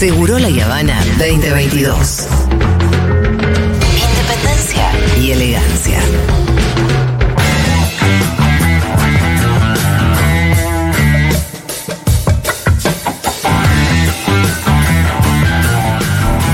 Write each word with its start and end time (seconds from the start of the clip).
Seguro 0.00 0.38
La 0.38 0.48
Habana 0.64 0.98
2022. 1.18 2.26
Independencia 3.98 5.18
y 5.20 5.32
elegancia. 5.32 6.00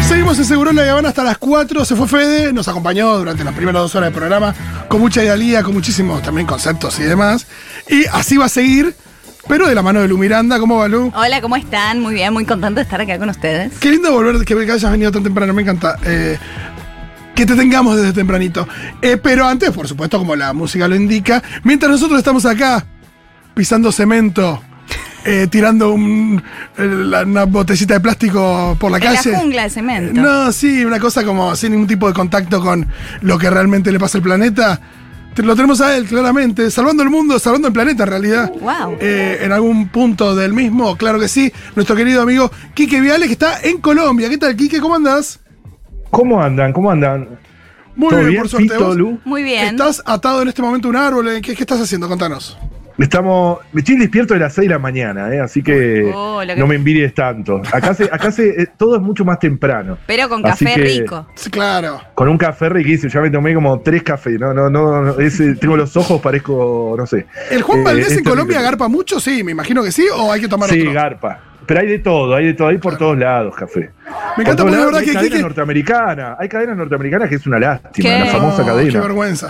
Seguimos 0.08 0.36
en 0.38 0.44
Seguro 0.44 0.72
La 0.72 0.90
Habana 0.90 1.10
hasta 1.10 1.22
las 1.22 1.38
4. 1.38 1.84
Se 1.84 1.94
fue 1.94 2.08
Fede, 2.08 2.52
nos 2.52 2.66
acompañó 2.66 3.16
durante 3.16 3.44
las 3.44 3.54
primeras 3.54 3.82
dos 3.82 3.94
horas 3.94 4.08
del 4.08 4.18
programa 4.18 4.56
con 4.88 5.00
mucha 5.00 5.22
idealía, 5.22 5.62
con 5.62 5.72
muchísimos 5.72 6.20
también 6.20 6.48
conceptos 6.48 6.98
y 6.98 7.04
demás. 7.04 7.46
Y 7.88 8.06
así 8.06 8.38
va 8.38 8.46
a 8.46 8.48
seguir, 8.48 8.96
pero 9.48 9.68
de 9.68 9.74
la 9.74 9.82
mano 9.82 10.00
de 10.00 10.08
Lu 10.08 10.18
Miranda. 10.18 10.58
¿Cómo 10.58 10.78
va, 10.78 10.88
Lu? 10.88 11.12
Hola, 11.14 11.40
¿cómo 11.40 11.56
están? 11.56 12.00
Muy 12.00 12.14
bien, 12.14 12.32
muy 12.32 12.44
contento 12.44 12.76
de 12.76 12.82
estar 12.82 13.00
acá 13.00 13.18
con 13.18 13.28
ustedes. 13.28 13.72
Qué 13.78 13.90
lindo 13.90 14.12
volver, 14.12 14.44
que 14.44 14.54
hayas 14.54 14.90
venido 14.90 15.10
tan 15.12 15.22
temprano, 15.22 15.52
me 15.52 15.62
encanta. 15.62 15.96
eh, 16.04 16.38
que 17.34 17.44
te 17.44 17.54
tengamos 17.54 17.96
desde 17.96 18.14
tempranito. 18.14 18.66
Eh, 19.02 19.18
pero 19.18 19.46
antes, 19.46 19.70
por 19.70 19.86
supuesto, 19.86 20.18
como 20.18 20.34
la 20.34 20.54
música 20.54 20.88
lo 20.88 20.96
indica, 20.96 21.42
mientras 21.64 21.90
nosotros 21.92 22.16
estamos 22.18 22.46
acá 22.46 22.86
pisando 23.54 23.92
cemento, 23.92 24.62
eh, 25.26 25.46
tirando 25.50 25.92
un- 25.92 26.42
una 26.78 27.44
botellita 27.44 27.92
de 27.94 28.00
plástico 28.00 28.74
por 28.80 28.90
la 28.90 28.96
En 28.96 29.02
calle. 29.02 29.32
la 29.32 29.38
jungla 29.38 29.62
de 29.64 29.70
cemento. 29.70 30.18
No, 30.18 30.50
sí, 30.50 30.82
una 30.82 30.98
cosa 30.98 31.24
como 31.24 31.54
sin 31.56 31.72
ningún 31.72 31.86
tipo 31.86 32.08
de 32.08 32.14
contacto 32.14 32.58
con 32.62 32.86
lo 33.20 33.36
que 33.38 33.50
realmente 33.50 33.92
le 33.92 34.00
pasa 34.00 34.16
al 34.16 34.22
planeta. 34.24 34.80
Lo 35.36 35.54
tenemos 35.54 35.80
a 35.80 35.96
él, 35.96 36.06
claramente, 36.06 36.70
salvando 36.70 37.02
el 37.02 37.10
mundo, 37.10 37.38
salvando 37.38 37.68
el 37.68 37.74
planeta 37.74 38.04
en 38.04 38.08
realidad. 38.08 38.52
Wow. 38.60 38.96
Eh, 39.00 39.38
en 39.42 39.52
algún 39.52 39.88
punto 39.88 40.34
del 40.34 40.52
mismo, 40.52 40.96
claro 40.96 41.20
que 41.20 41.28
sí. 41.28 41.52
Nuestro 41.74 41.94
querido 41.94 42.22
amigo 42.22 42.50
Quique 42.74 43.00
Viales, 43.00 43.26
que 43.26 43.32
está 43.32 43.60
en 43.60 43.78
Colombia. 43.80 44.28
¿Qué 44.28 44.38
tal, 44.38 44.56
Quique? 44.56 44.80
¿Cómo 44.80 44.94
andás? 44.94 45.40
¿Cómo 46.10 46.42
andan? 46.42 46.72
¿Cómo 46.72 46.90
andan? 46.90 47.28
Muy 47.94 48.10
¿Todo 48.10 48.20
bien, 48.20 48.30
bien, 48.30 48.42
por 48.42 48.50
suerte. 48.50 49.18
Muy 49.24 49.42
bien. 49.42 49.66
¿Estás 49.68 50.02
atado 50.04 50.42
en 50.42 50.48
este 50.48 50.62
momento 50.62 50.88
a 50.88 50.90
un 50.90 50.96
árbol? 50.96 51.40
¿Qué, 51.42 51.54
qué 51.54 51.62
estás 51.62 51.80
haciendo? 51.80 52.08
Contanos. 52.08 52.56
Estamos, 52.98 53.58
me 53.72 53.80
estoy 53.82 53.96
despierto 53.98 54.32
de 54.32 54.40
las 54.40 54.54
6 54.54 54.68
de 54.68 54.74
la 54.74 54.78
mañana, 54.78 55.30
¿eh? 55.34 55.38
así 55.40 55.62
que 55.62 56.10
Oh, 56.14 56.40
que- 56.46 56.56
no 56.56 56.66
me 56.66 56.76
envidies 56.76 57.12
tanto. 57.12 57.60
Acá 57.70 57.92
se, 57.92 58.04
acá 58.04 58.30
se, 58.32 58.48
eh, 58.62 58.68
todo 58.76 58.96
es 58.96 59.02
mucho 59.02 59.22
más 59.22 59.38
temprano. 59.38 59.98
Pero 60.06 60.30
con 60.30 60.42
café 60.42 60.64
que- 60.76 60.80
rico. 60.80 61.26
Sí, 61.34 61.50
claro. 61.50 62.00
Con 62.14 62.28
un 62.28 62.38
café 62.38 62.70
riquísimo, 62.70 63.12
ya 63.12 63.20
me 63.20 63.30
tomé 63.30 63.52
como 63.54 63.80
tres 63.80 64.02
cafés, 64.02 64.40
no, 64.40 64.54
no, 64.54 64.70
no, 64.70 65.02
no, 65.02 65.18
ese- 65.20 65.56
tengo 65.56 65.76
los 65.76 65.94
ojos, 65.96 66.22
parezco, 66.22 66.94
no 66.96 67.06
sé. 67.06 67.26
¿El 67.50 67.60
Juan 67.62 67.80
Eh, 67.80 67.84
Valdés 67.84 68.12
es 68.12 68.18
en 68.18 68.24
Colombia 68.24 68.54
terrible. 68.56 68.70
garpa 68.70 68.88
mucho? 68.88 69.20
Sí, 69.20 69.44
me 69.44 69.52
imagino 69.52 69.82
que 69.82 69.92
sí. 69.92 70.06
¿O 70.16 70.32
hay 70.32 70.40
que 70.40 70.48
tomar 70.48 70.70
Sí, 70.70 70.80
otro? 70.80 70.92
garpa. 70.94 71.40
Pero 71.66 71.80
hay 71.80 71.88
de 71.88 71.98
todo, 71.98 72.34
hay 72.34 72.46
de 72.46 72.54
todo, 72.54 72.68
hay 72.68 72.78
por 72.78 72.96
todos 72.96 73.18
lados 73.18 73.54
café. 73.56 73.80
Me 73.80 73.90
Por 74.36 74.40
encanta 74.44 74.62
porque 74.62 74.76
la 74.78 74.84
verdad 74.84 75.00
hay 75.00 75.06
que 75.06 75.12
cadenas 75.12 75.30
Quique. 75.32 75.42
norteamericanas, 75.42 76.36
hay 76.38 76.48
cadenas 76.48 76.76
norteamericanas 76.78 77.28
que 77.28 77.34
es 77.34 77.46
una 77.46 77.58
lástima, 77.58 78.08
¿Qué? 78.08 78.18
la 78.20 78.26
famosa 78.26 78.62
Oh, 78.62 78.64
Qué 78.64 78.70
cadena. 78.70 79.00
vergüenza. 79.00 79.48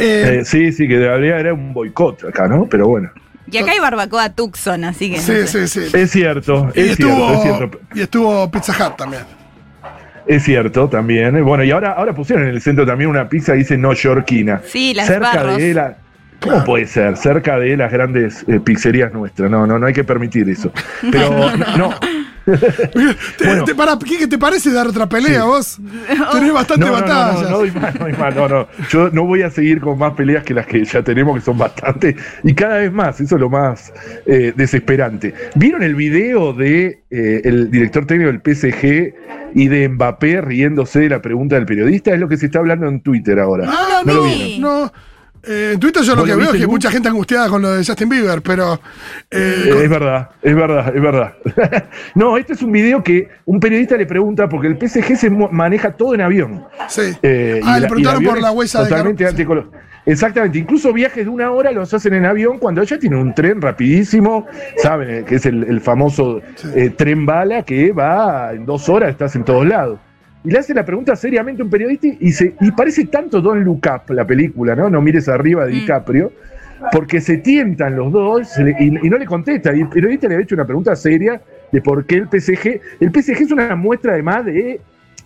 Eh, 0.00 0.38
Eh, 0.40 0.44
sí, 0.44 0.72
sí, 0.72 0.88
que 0.88 0.96
debería 0.98 1.34
haber 1.34 1.52
un 1.52 1.72
boicot 1.72 2.24
acá, 2.24 2.48
¿no? 2.48 2.66
Pero 2.66 2.88
bueno. 2.88 3.10
Y 3.52 3.58
acá 3.58 3.72
hay 3.72 3.80
barbacoa 3.80 4.30
Tucson, 4.30 4.84
así 4.84 5.10
que. 5.10 5.16
no 5.16 5.22
sí, 5.22 5.46
sé. 5.46 5.66
sí, 5.68 5.88
sí. 5.90 5.96
Es 5.96 6.10
cierto, 6.12 6.70
Y 6.74 6.80
es 6.80 6.96
cierto, 6.96 7.08
estuvo, 7.12 7.32
es 7.34 7.42
cierto. 7.42 7.80
y 7.94 8.00
estuvo 8.00 8.50
Pizza 8.50 8.72
Hut 8.88 8.96
también. 8.96 9.22
Es 10.26 10.44
cierto 10.44 10.88
también. 10.88 11.42
Bueno, 11.44 11.64
y 11.64 11.70
ahora, 11.72 11.92
ahora 11.92 12.14
pusieron 12.14 12.46
en 12.46 12.54
el 12.54 12.60
centro 12.60 12.86
también 12.86 13.10
una 13.10 13.28
pizza 13.28 13.52
que 13.52 13.58
dice 13.58 13.76
no 13.76 13.92
yorkina. 13.92 14.60
Sí, 14.66 14.94
las 14.94 15.06
Cerca 15.08 15.32
barros. 15.34 15.56
de 15.58 15.74
la. 15.74 15.96
¿Cómo 16.40 16.52
Claro. 16.54 16.64
puede 16.64 16.86
ser? 16.86 17.16
Cerca 17.18 17.58
de 17.58 17.76
las 17.76 17.92
grandes 17.92 18.44
eh, 18.48 18.60
pizzerías 18.60 19.12
nuestras. 19.12 19.50
No, 19.50 19.66
no, 19.66 19.78
no 19.78 19.86
hay 19.86 19.92
que 19.92 20.04
permitir 20.04 20.48
eso. 20.48 20.72
Pero 21.10 21.30
no. 21.56 21.76
no. 21.76 21.94
Te, 23.38 23.62
te- 23.66 23.74
para, 23.74 23.98
¿qué, 23.98 24.26
te 24.26 24.38
parece 24.38 24.72
dar 24.72 24.86
otra 24.86 25.08
pelea 25.08 25.40
Sí. 25.42 25.46
vos? 25.46 25.78
Tenés 26.32 26.52
bastante 26.52 26.84
No, 26.86 26.92
no, 26.92 26.98
no, 27.00 27.06
batallas. 27.06 27.34
no, 27.34 27.42
no, 27.42 27.50
no 27.50 27.58
doy 27.58 28.12
más, 28.18 28.34
no, 28.34 28.48
no. 28.48 28.68
Yo 28.90 29.10
no 29.10 29.24
voy 29.24 29.42
a 29.42 29.50
seguir 29.50 29.80
con 29.80 29.98
más 29.98 30.12
peleas 30.14 30.44
que 30.44 30.54
las 30.54 30.66
que 30.66 30.84
ya 30.84 31.02
tenemos, 31.02 31.36
que 31.38 31.44
son 31.44 31.58
bastantes, 31.58 32.16
y 32.44 32.54
cada 32.54 32.78
vez 32.78 32.92
más, 32.92 33.20
eso 33.20 33.34
es 33.36 33.40
lo 33.40 33.48
más 33.50 33.92
eh, 34.26 34.52
desesperante. 34.56 35.34
¿Vieron 35.54 35.82
el 35.82 35.94
video 35.94 36.52
de 36.52 37.02
eh, 37.10 37.40
el 37.44 37.70
director 37.70 38.06
técnico 38.06 38.32
del 38.32 38.40
PSG 38.54 39.14
y 39.54 39.68
de 39.68 39.88
Mbappé 39.88 40.40
riéndose 40.40 41.00
de 41.00 41.08
la 41.10 41.22
pregunta 41.22 41.56
del 41.56 41.66
periodista? 41.66 42.12
Es 42.14 42.20
lo 42.20 42.28
que 42.28 42.36
se 42.36 42.46
está 42.46 42.58
hablando 42.60 42.86
en 42.88 43.00
Twitter 43.00 43.38
ahora. 43.38 43.66
Ah, 43.68 44.02
No 44.04 44.12
no, 44.14 44.20
lo 44.24 44.28
no. 44.58 44.92
Eh, 45.42 45.70
en 45.74 45.80
Twitter 45.80 46.02
yo 46.02 46.14
lo 46.14 46.22
¿Vos 46.22 46.30
que 46.30 46.36
veo 46.36 46.52
es 46.52 46.60
que 46.60 46.66
mucha 46.66 46.90
gente 46.90 47.08
angustiada 47.08 47.48
con 47.48 47.62
lo 47.62 47.70
de 47.72 47.84
Justin 47.84 48.08
Bieber, 48.08 48.42
pero. 48.42 48.74
eh, 49.30 49.64
Eh, 49.66 49.70
con- 49.70 49.82
es 49.82 49.88
verdad, 49.88 50.30
es 50.42 50.54
verdad, 50.54 50.94
es 50.94 51.02
verdad. 51.02 51.34
no, 52.14 52.36
este 52.36 52.52
es 52.52 52.62
un 52.62 52.72
video 52.72 53.02
que 53.02 53.28
un 53.46 53.58
periodista 53.60 53.96
le 53.96 54.06
pregunta, 54.06 54.48
porque 54.48 54.66
el 54.68 54.76
PSG 54.78 55.16
se 55.16 55.30
maneja 55.30 55.92
todo 55.92 56.14
en 56.14 56.20
avión. 56.20 56.64
sí. 56.88 57.02
Eh, 57.22 57.60
ah, 57.64 57.78
y 57.78 57.80
le 57.82 57.86
preguntaron 57.88 58.22
por 58.24 58.40
la 58.40 58.48
es 58.50 58.54
huella 58.54 58.80
de 58.80 58.88
Totalmente 58.88 59.24
Exactamente, 60.06 60.58
incluso 60.58 60.92
viajes 60.94 61.24
de 61.24 61.30
una 61.30 61.50
hora 61.52 61.72
los 61.72 61.92
hacen 61.92 62.14
en 62.14 62.24
avión 62.24 62.58
cuando 62.58 62.80
ella 62.80 62.98
tiene 62.98 63.16
un 63.16 63.34
tren 63.34 63.60
rapidísimo, 63.60 64.46
saben, 64.78 65.24
que 65.26 65.34
es 65.36 65.44
el, 65.46 65.62
el 65.64 65.80
famoso 65.82 66.40
eh, 66.74 66.90
tren 66.90 67.26
bala 67.26 67.62
que 67.62 67.92
va 67.92 68.52
en 68.52 68.64
dos 68.64 68.88
horas, 68.88 69.10
estás 69.10 69.36
en 69.36 69.44
todos 69.44 69.66
lados. 69.66 69.98
Y 70.44 70.50
le 70.50 70.58
hace 70.58 70.72
la 70.72 70.84
pregunta 70.84 71.14
seriamente 71.16 71.62
a 71.62 71.64
un 71.64 71.70
periodista 71.70 72.08
y, 72.18 72.32
se, 72.32 72.54
y 72.60 72.70
parece 72.72 73.06
tanto 73.06 73.40
Don 73.40 73.66
Up, 73.68 73.82
la 74.08 74.26
película, 74.26 74.74
¿no? 74.74 74.88
No 74.88 75.02
mires 75.02 75.28
arriba 75.28 75.66
de 75.66 75.72
Mm. 75.72 75.74
DiCaprio, 75.76 76.32
porque 76.92 77.20
se 77.20 77.38
tientan 77.38 77.96
los 77.96 78.10
dos 78.10 78.58
y, 78.58 78.86
y 78.86 79.10
no 79.10 79.18
le 79.18 79.26
contesta. 79.26 79.74
Y 79.76 79.82
el 79.82 79.88
periodista 79.88 80.28
le 80.28 80.36
ha 80.36 80.40
hecho 80.40 80.54
una 80.54 80.64
pregunta 80.64 80.96
seria 80.96 81.40
de 81.70 81.80
por 81.82 82.06
qué 82.06 82.16
el 82.16 82.28
PSG. 82.28 82.80
El 83.00 83.10
PSG 83.10 83.42
es 83.42 83.52
una 83.52 83.76
muestra 83.76 84.14
además 84.14 84.46
de 84.46 84.80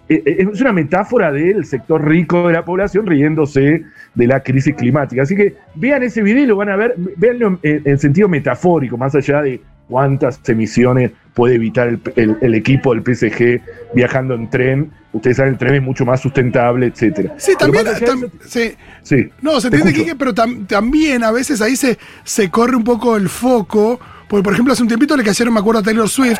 eh, 0.06 0.22
eh, 0.26 0.46
es 0.52 0.60
una 0.60 0.72
metáfora 0.72 1.32
del 1.32 1.64
sector 1.64 2.06
rico 2.06 2.48
de 2.48 2.52
la 2.52 2.64
población 2.64 3.06
riéndose 3.06 3.84
de 4.14 4.26
la 4.26 4.40
crisis 4.40 4.74
climática. 4.74 5.22
Así 5.22 5.34
que 5.34 5.54
vean 5.76 6.02
ese 6.02 6.22
video 6.22 6.42
y 6.42 6.46
lo 6.46 6.56
van 6.56 6.68
a 6.68 6.76
ver, 6.76 6.94
véanlo 7.16 7.58
en, 7.62 7.82
en 7.84 7.98
sentido 7.98 8.28
metafórico, 8.28 8.98
más 8.98 9.14
allá 9.14 9.40
de 9.40 9.60
cuántas 9.88 10.40
emisiones 10.48 11.12
puede 11.34 11.56
evitar 11.56 11.88
el, 11.88 12.00
el- 12.16 12.36
el 12.40 12.54
equipo 12.54 12.94
del 12.94 13.02
PSG 13.02 13.60
viajando 13.94 14.34
en 14.34 14.48
tren. 14.50 14.92
Ustedes 15.12 15.36
saben, 15.36 15.52
el 15.52 15.58
tren 15.58 15.74
es 15.76 15.82
mucho 15.82 16.04
más 16.04 16.20
sustentable, 16.20 16.86
etcétera. 16.86 17.34
Sí, 17.38 17.52
también. 17.58 17.84
tam- 17.86 18.30
sí. 18.48 18.74
sí. 19.02 19.28
No, 19.42 19.60
se 19.60 19.68
entiende. 19.68 19.92
Quique, 19.92 20.14
pero 20.16 20.34
tam- 20.34 20.66
también 20.66 21.22
a 21.24 21.30
veces 21.30 21.60
ahí 21.60 21.76
se, 21.76 21.98
se 22.24 22.50
corre 22.50 22.76
un 22.76 22.84
poco 22.84 23.16
el 23.16 23.28
foco. 23.28 23.98
Porque, 24.28 24.42
por 24.42 24.52
ejemplo, 24.54 24.72
hace 24.72 24.82
un 24.82 24.88
tiempito 24.88 25.16
le 25.16 25.22
cayeron, 25.22 25.54
me 25.54 25.60
acuerdo, 25.60 25.80
a 25.80 25.82
Taylor 25.84 26.08
Swift. 26.08 26.38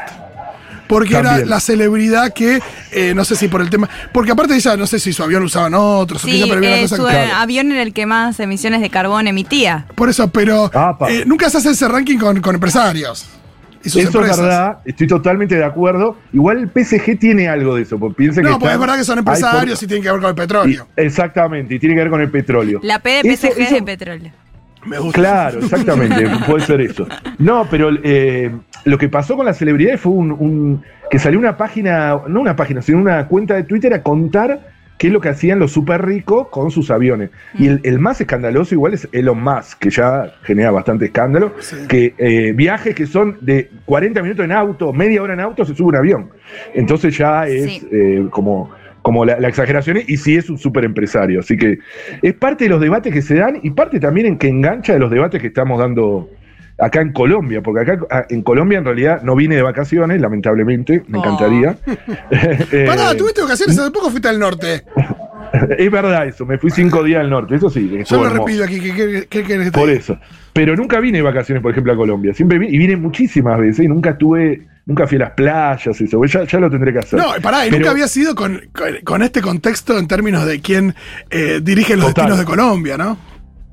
Porque 0.89 1.17
era 1.17 1.39
la 1.47 1.61
celebridad 1.61 2.33
que, 2.35 2.61
eh, 2.93 3.15
no 3.15 3.25
sé 3.25 3.37
si 3.37 3.49
por 3.49 3.63
el 3.63 3.71
tema. 3.71 3.89
Porque 4.13 4.33
aparte 4.33 4.55
ella, 4.55 4.77
no 4.77 4.87
sé 4.87 4.99
si 4.99 5.13
su 5.15 5.23
avión 5.23 5.43
usaban 5.43 5.73
otros, 5.75 6.23
o 6.23 6.27
Sí, 6.27 6.43
una 6.43 6.77
eh, 6.77 6.83
cosa 6.83 6.97
su 6.97 7.07
que- 7.07 7.13
eh, 7.15 7.31
avión 7.35 7.73
en 7.73 7.79
el 7.79 7.93
que 7.95 8.05
más 8.07 8.39
emisiones 8.39 8.81
de 8.83 8.91
carbón 8.91 9.27
emitía. 9.27 9.87
Por 9.95 10.09
eso, 10.11 10.29
pero 10.31 10.71
eh, 11.09 11.25
nunca 11.27 11.49
se 11.49 11.59
hace 11.59 11.71
ese 11.71 11.89
ranking 11.89 12.19
con, 12.19 12.41
con 12.43 12.55
empresarios. 12.57 13.27
Y 13.85 13.91
sus 13.91 14.03
Eso 14.03 14.19
empresas. 14.19 14.39
es 14.39 14.43
verdad, 14.45 14.79
estoy 14.85 15.07
totalmente 15.07 15.55
de 15.57 15.65
acuerdo. 15.65 16.17
Igual 16.33 16.59
el 16.59 16.69
PSG 16.85 17.19
tiene 17.19 17.49
algo 17.49 17.75
de 17.77 17.83
eso, 17.83 17.99
porque 17.99 18.17
piensen 18.17 18.45
que. 18.45 18.51
No, 18.51 18.59
pues 18.59 18.73
es 18.73 18.79
verdad 18.79 18.97
que 18.97 19.05
son 19.05 19.23
por- 19.25 19.35
empresarios 19.35 19.83
y 19.83 19.87
tienen 19.87 20.03
que 20.03 20.11
ver 20.11 20.21
con 20.21 20.29
el 20.31 20.35
y- 20.35 20.37
petróleo. 20.41 20.87
exactamente, 20.97 21.75
y 21.75 21.79
tiene 21.79 21.95
que 21.95 22.01
ver 22.01 22.11
con 22.11 22.21
el 22.21 22.31
petróleo. 22.31 22.81
La 22.83 22.99
P 22.99 23.11
de 23.23 23.29
Eso- 23.31 23.47
PSG 23.49 23.61
es 23.61 23.67
eso- 23.67 23.75
de 23.77 23.83
petróleo. 23.83 24.33
Me 24.87 24.99
gusta. 24.99 25.19
Claro, 25.19 25.59
exactamente, 25.61 26.27
puede 26.47 26.65
ser 26.65 26.81
eso. 26.83 27.07
No, 27.39 27.67
pero 27.71 27.89
eh, 28.03 28.51
lo 28.85 28.99
que 28.99 29.09
pasó 29.09 29.37
con 29.37 29.47
las 29.47 29.57
celebridades 29.59 30.01
fue 30.01 30.13
un, 30.13 30.33
un- 30.33 30.83
que 31.11 31.19
salió 31.19 31.39
una 31.39 31.57
página, 31.57 32.19
no 32.29 32.41
una 32.41 32.57
página, 32.57 32.83
sino 32.83 32.99
una 32.99 33.27
cuenta 33.29 33.55
de 33.55 33.65
Twitter 33.65 33.93
a 33.95 34.03
contar 34.03 34.74
qué 34.99 35.09
es 35.09 35.13
lo 35.13 35.21
que 35.21 35.29
hacían 35.29 35.59
los 35.59 35.73
súper 35.73 36.05
ricos 36.07 36.49
con 36.49 36.71
sus 36.71 36.91
aviones. 36.91 37.31
Y 37.59 37.67
el, 37.67 37.81
el 37.83 37.99
más 37.99 38.21
escandaloso 38.21 38.75
igual 38.75 38.95
es 38.95 39.09
Elon 39.13 39.43
Musk, 39.43 39.79
que 39.79 39.91
ya 39.91 40.33
genera 40.45 40.71
bastante 40.71 41.07
escándalo, 41.07 41.53
Sí. 41.59 41.77
que 41.89 42.15
eh, 42.19 42.53
viajes 42.55 42.95
que 42.95 43.07
son 43.07 43.37
de 43.41 43.71
40 43.87 44.23
minutos 44.23 44.45
en 44.45 44.53
auto, 44.53 44.93
media 44.93 45.23
hora 45.23 45.35
en 45.35 45.41
auto, 45.41 45.65
se 45.65 45.75
sube 45.75 45.89
un 45.89 45.97
avión. 45.97 46.31
Entonces 46.75 47.17
ya 47.19 47.47
es 47.47 47.65
Sí. 47.65 47.89
eh, 47.91 48.27
como, 48.31 48.71
como 49.03 49.25
la, 49.25 49.39
la 49.41 49.49
exageración 49.49 49.99
y 50.07 50.17
sí 50.17 50.37
es 50.37 50.49
un 50.49 50.59
súper 50.59 50.85
empresario. 50.85 51.41
Así 51.41 51.57
que 51.57 51.79
es 52.23 52.35
parte 52.35 52.65
de 52.65 52.71
los 52.71 52.81
debates 52.81 53.13
que 53.13 53.21
se 53.23 53.35
dan 53.35 53.59
y 53.63 53.71
parte 53.71 53.99
también 54.01 54.27
en 54.27 54.39
que 54.39 54.49
engancha 54.49 54.93
de 54.95 54.99
los 55.01 55.11
debates 55.11 55.41
que 55.41 55.49
estamos 55.49 55.79
dando 55.79 56.31
acá 56.79 57.01
en 57.01 57.13
Colombia, 57.13 57.63
porque 57.63 57.81
acá 57.83 57.99
ah, 58.11 58.25
en 58.29 58.43
Colombia 58.43 58.79
en 58.79 58.85
realidad 58.85 59.23
no 59.23 59.37
vine 59.37 59.57
de 59.57 59.63
vacaciones, 59.63 60.21
lamentablemente, 60.21 61.03
me 61.09 61.19
Oh. 61.19 61.23
encantaría. 61.25 61.77
Eh, 62.73 62.85
Pará, 62.87 63.15
tuviste 63.17 63.43
ocasiones, 63.43 63.79
hace 63.79 63.91
poco 63.91 64.11
fuiste 64.11 64.29
al 64.29 64.39
norte. 64.39 64.83
es 65.79 65.91
verdad 65.91 66.27
eso, 66.27 66.45
me 66.47 66.59
fui 66.59 66.71
cinco 66.71 67.03
días 67.05 67.21
al 67.21 67.31
norte, 67.31 67.55
eso 67.57 67.71
sí. 67.71 67.91
Yo 68.05 68.25
lo 68.25 68.29
repito 68.31 68.65
aquí, 68.65 68.81
¿qué 69.29 69.43
querés 69.45 69.71
Por 69.71 69.89
eso. 69.91 70.19
Pero 70.53 70.75
nunca 70.77 71.01
vine 71.01 71.19
de 71.19 71.23
vacaciones, 71.23 71.63
por 71.63 71.73
ejemplo, 71.73 71.93
a 71.93 71.97
Colombia. 71.97 72.33
Siempre 72.35 72.59
vine, 72.59 72.73
y 72.75 72.79
vine 72.79 72.97
muchísimas 72.97 73.59
veces 73.59 73.85
y 73.85 73.89
nunca 73.89 74.11
estuve, 74.11 74.67
nunca 74.87 75.07
fui 75.07 75.17
a 75.17 75.21
las 75.21 75.31
playas, 75.33 76.01
eso. 76.01 76.25
Ya, 76.25 76.45
ya 76.45 76.59
lo 76.61 76.71
tendré 76.71 76.93
que 76.93 77.01
hacer. 77.01 77.19
No, 77.19 77.27
pará, 77.43 77.67
y 77.67 77.71
Pero- 77.71 77.81
nunca 77.81 77.91
había 77.91 78.09
sido 78.09 78.35
con, 78.35 78.61
con- 78.73 78.97
con 79.05 79.23
este 79.23 79.41
contexto 79.43 79.99
en 79.99 80.07
términos 80.09 80.47
de 80.47 80.61
quién 80.61 80.95
eh, 81.31 81.61
dirige 81.63 81.97
los 81.97 82.07
Total. 82.09 82.27
destinos 82.27 82.39
de 82.39 82.45
Colombia, 82.45 82.97
¿no? 82.97 83.19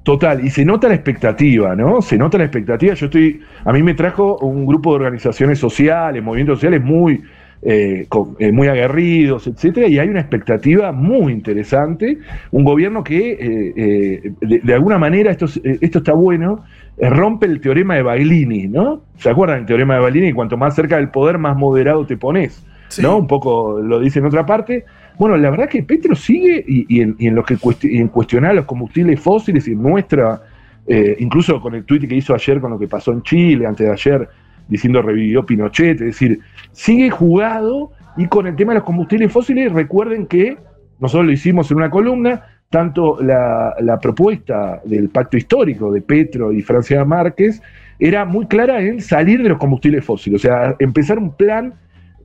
Total, 0.03 0.43
y 0.43 0.49
se 0.49 0.65
nota 0.65 0.87
la 0.87 0.95
expectativa, 0.95 1.75
¿no? 1.75 2.01
Se 2.01 2.17
nota 2.17 2.39
la 2.39 2.45
expectativa. 2.45 2.95
Yo 2.95 3.05
estoy, 3.05 3.39
a 3.63 3.71
mí 3.71 3.83
me 3.83 3.93
trajo 3.93 4.37
un 4.39 4.65
grupo 4.65 4.89
de 4.91 4.95
organizaciones 4.95 5.59
sociales, 5.59 6.23
movimientos 6.23 6.57
sociales 6.57 6.81
muy, 6.83 7.21
eh, 7.61 8.07
eh, 8.39 8.51
muy 8.51 8.67
aguerridos, 8.67 9.45
etcétera, 9.45 9.87
y 9.87 9.99
hay 9.99 10.09
una 10.09 10.21
expectativa 10.21 10.91
muy 10.91 11.31
interesante. 11.33 12.17
Un 12.49 12.63
gobierno 12.63 13.03
que, 13.03 13.37
eh, 13.77 14.33
de, 14.63 14.73
alguna 14.73 14.97
manera, 14.97 15.29
esto, 15.29 15.45
es- 15.45 15.61
esto 15.63 15.99
está 15.99 16.13
bueno, 16.13 16.63
rompe 16.97 17.45
el 17.45 17.61
teorema 17.61 17.93
de 17.95 18.01
Baglini, 18.01 18.67
¿no? 18.67 19.03
¿Se 19.17 19.29
acuerdan 19.29 19.57
del 19.59 19.65
teorema 19.67 19.93
de 19.95 19.99
Baglini? 20.01 20.33
Cuanto 20.33 20.57
más 20.57 20.73
cerca 20.75 20.97
del 20.97 21.09
poder, 21.09 21.37
más 21.37 21.55
moderado 21.55 22.07
te 22.07 22.17
pones, 22.17 22.65
¿no? 22.99 23.17
Un 23.17 23.27
poco 23.27 23.79
lo 23.79 23.99
dice 23.99 24.19
en 24.19 24.25
otra 24.25 24.45
parte. 24.45 24.85
Bueno, 25.17 25.37
la 25.37 25.49
verdad 25.49 25.69
que 25.69 25.83
Petro 25.83 26.15
sigue 26.15 26.63
y, 26.67 27.01
en, 27.01 27.15
y 27.19 27.27
en 27.27 27.35
lo 27.35 27.43
que 27.43 27.57
en 27.83 28.07
cuestionar 28.07 28.55
los 28.55 28.65
combustibles 28.65 29.19
fósiles 29.19 29.67
y 29.67 29.75
muestra, 29.75 30.41
eh, 30.87 31.15
incluso 31.19 31.61
con 31.61 31.75
el 31.75 31.85
tuit 31.85 32.07
que 32.07 32.15
hizo 32.15 32.33
ayer 32.33 32.59
con 32.59 32.71
lo 32.71 32.79
que 32.79 32.87
pasó 32.87 33.11
en 33.11 33.21
Chile, 33.21 33.65
antes 33.67 33.85
de 33.85 33.93
ayer, 33.93 34.29
diciendo 34.67 35.01
revivió 35.01 35.45
Pinochet, 35.45 36.01
es 36.01 36.07
decir, 36.07 36.39
sigue 36.71 37.09
jugado 37.09 37.91
y 38.17 38.27
con 38.27 38.47
el 38.47 38.55
tema 38.55 38.73
de 38.73 38.79
los 38.79 38.85
combustibles 38.85 39.31
fósiles, 39.31 39.71
recuerden 39.71 40.25
que 40.25 40.57
nosotros 40.99 41.25
lo 41.25 41.31
hicimos 41.31 41.69
en 41.71 41.77
una 41.77 41.89
columna, 41.89 42.45
tanto 42.69 43.21
la, 43.21 43.75
la 43.79 43.99
propuesta 43.99 44.81
del 44.85 45.09
pacto 45.09 45.37
histórico 45.37 45.91
de 45.91 46.01
Petro 46.01 46.53
y 46.53 46.61
Francia 46.61 47.03
Márquez 47.03 47.61
era 47.99 48.25
muy 48.25 48.47
clara 48.47 48.81
en 48.81 49.01
salir 49.01 49.43
de 49.43 49.49
los 49.49 49.57
combustibles 49.57 50.03
fósiles, 50.03 50.41
o 50.41 50.47
sea, 50.47 50.75
empezar 50.79 51.19
un 51.19 51.35
plan 51.35 51.73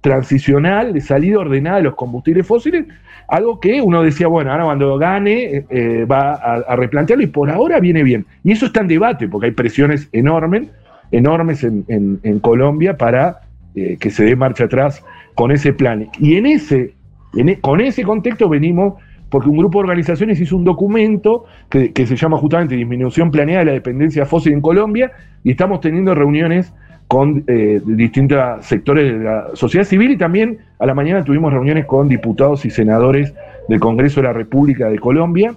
transicional 0.00 0.92
de 0.92 1.00
salida 1.00 1.38
ordenada 1.38 1.78
de 1.78 1.82
los 1.84 1.94
combustibles 1.94 2.46
fósiles, 2.46 2.86
algo 3.28 3.58
que 3.60 3.80
uno 3.82 4.02
decía, 4.02 4.28
bueno, 4.28 4.52
ahora 4.52 4.64
cuando 4.64 4.98
gane 4.98 5.44
eh, 5.44 5.66
eh, 5.70 6.04
va 6.04 6.34
a, 6.34 6.76
replantearlo 6.76 7.24
y 7.24 7.28
por 7.28 7.50
ahora 7.50 7.80
viene 7.80 8.02
bien. 8.02 8.26
Y 8.44 8.52
eso 8.52 8.66
está 8.66 8.80
en 8.80 8.88
debate, 8.88 9.28
porque 9.28 9.46
hay 9.46 9.52
presiones 9.52 10.08
enormes, 10.12 10.68
enormes 11.10 11.64
en, 11.64 11.84
en- 11.88 12.40
Colombia 12.40 12.96
para 12.96 13.40
eh, 13.74 13.96
que 13.98 14.10
se 14.10 14.24
dé 14.24 14.36
marcha 14.36 14.64
atrás 14.64 15.04
con 15.34 15.50
ese 15.50 15.72
plan. 15.72 16.08
Y 16.20 16.36
en 16.36 16.46
ese, 16.46 16.94
e- 17.36 17.60
con 17.60 17.80
ese 17.80 18.04
contexto 18.04 18.48
venimos, 18.48 18.94
porque 19.28 19.48
un 19.48 19.56
grupo 19.58 19.78
de 19.78 19.84
organizaciones 19.84 20.40
hizo 20.40 20.56
un 20.56 20.64
documento 20.64 21.46
que, 21.68 21.92
que 21.92 22.06
se 22.06 22.14
llama 22.14 22.36
justamente 22.38 22.76
Disminución 22.76 23.32
Planeada 23.32 23.60
de 23.60 23.66
la 23.66 23.72
Dependencia 23.72 24.24
Fósil 24.24 24.52
en 24.52 24.60
Colombia, 24.60 25.10
y 25.42 25.50
estamos 25.50 25.80
teniendo 25.80 26.14
reuniones 26.14 26.72
con 27.08 27.44
eh, 27.46 27.80
distintos 27.84 28.66
sectores 28.66 29.18
de 29.18 29.24
la 29.24 29.48
sociedad 29.54 29.84
civil 29.84 30.10
y 30.10 30.16
también 30.16 30.58
a 30.78 30.86
la 30.86 30.94
mañana 30.94 31.24
tuvimos 31.24 31.52
reuniones 31.52 31.86
con 31.86 32.08
diputados 32.08 32.64
y 32.64 32.70
senadores 32.70 33.32
del 33.68 33.80
Congreso 33.80 34.20
de 34.20 34.26
la 34.26 34.32
República 34.32 34.88
de 34.88 34.98
Colombia, 34.98 35.54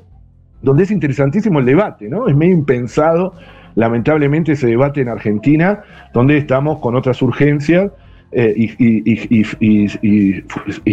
donde 0.62 0.84
es 0.84 0.92
interesantísimo 0.92 1.60
el 1.60 1.66
debate, 1.66 2.10
¿no? 2.10 2.28
Es 2.28 2.36
medio 2.36 2.54
impensado, 2.54 3.34
lamentablemente, 3.76 4.52
ese 4.52 4.68
debate 4.68 5.02
en 5.02 5.10
Argentina, 5.10 5.82
donde 6.14 6.38
estamos 6.38 6.80
con 6.80 6.96
otras 6.96 7.22
urgencias 7.22 7.92
eh, 8.32 8.54
y, 8.78 10.44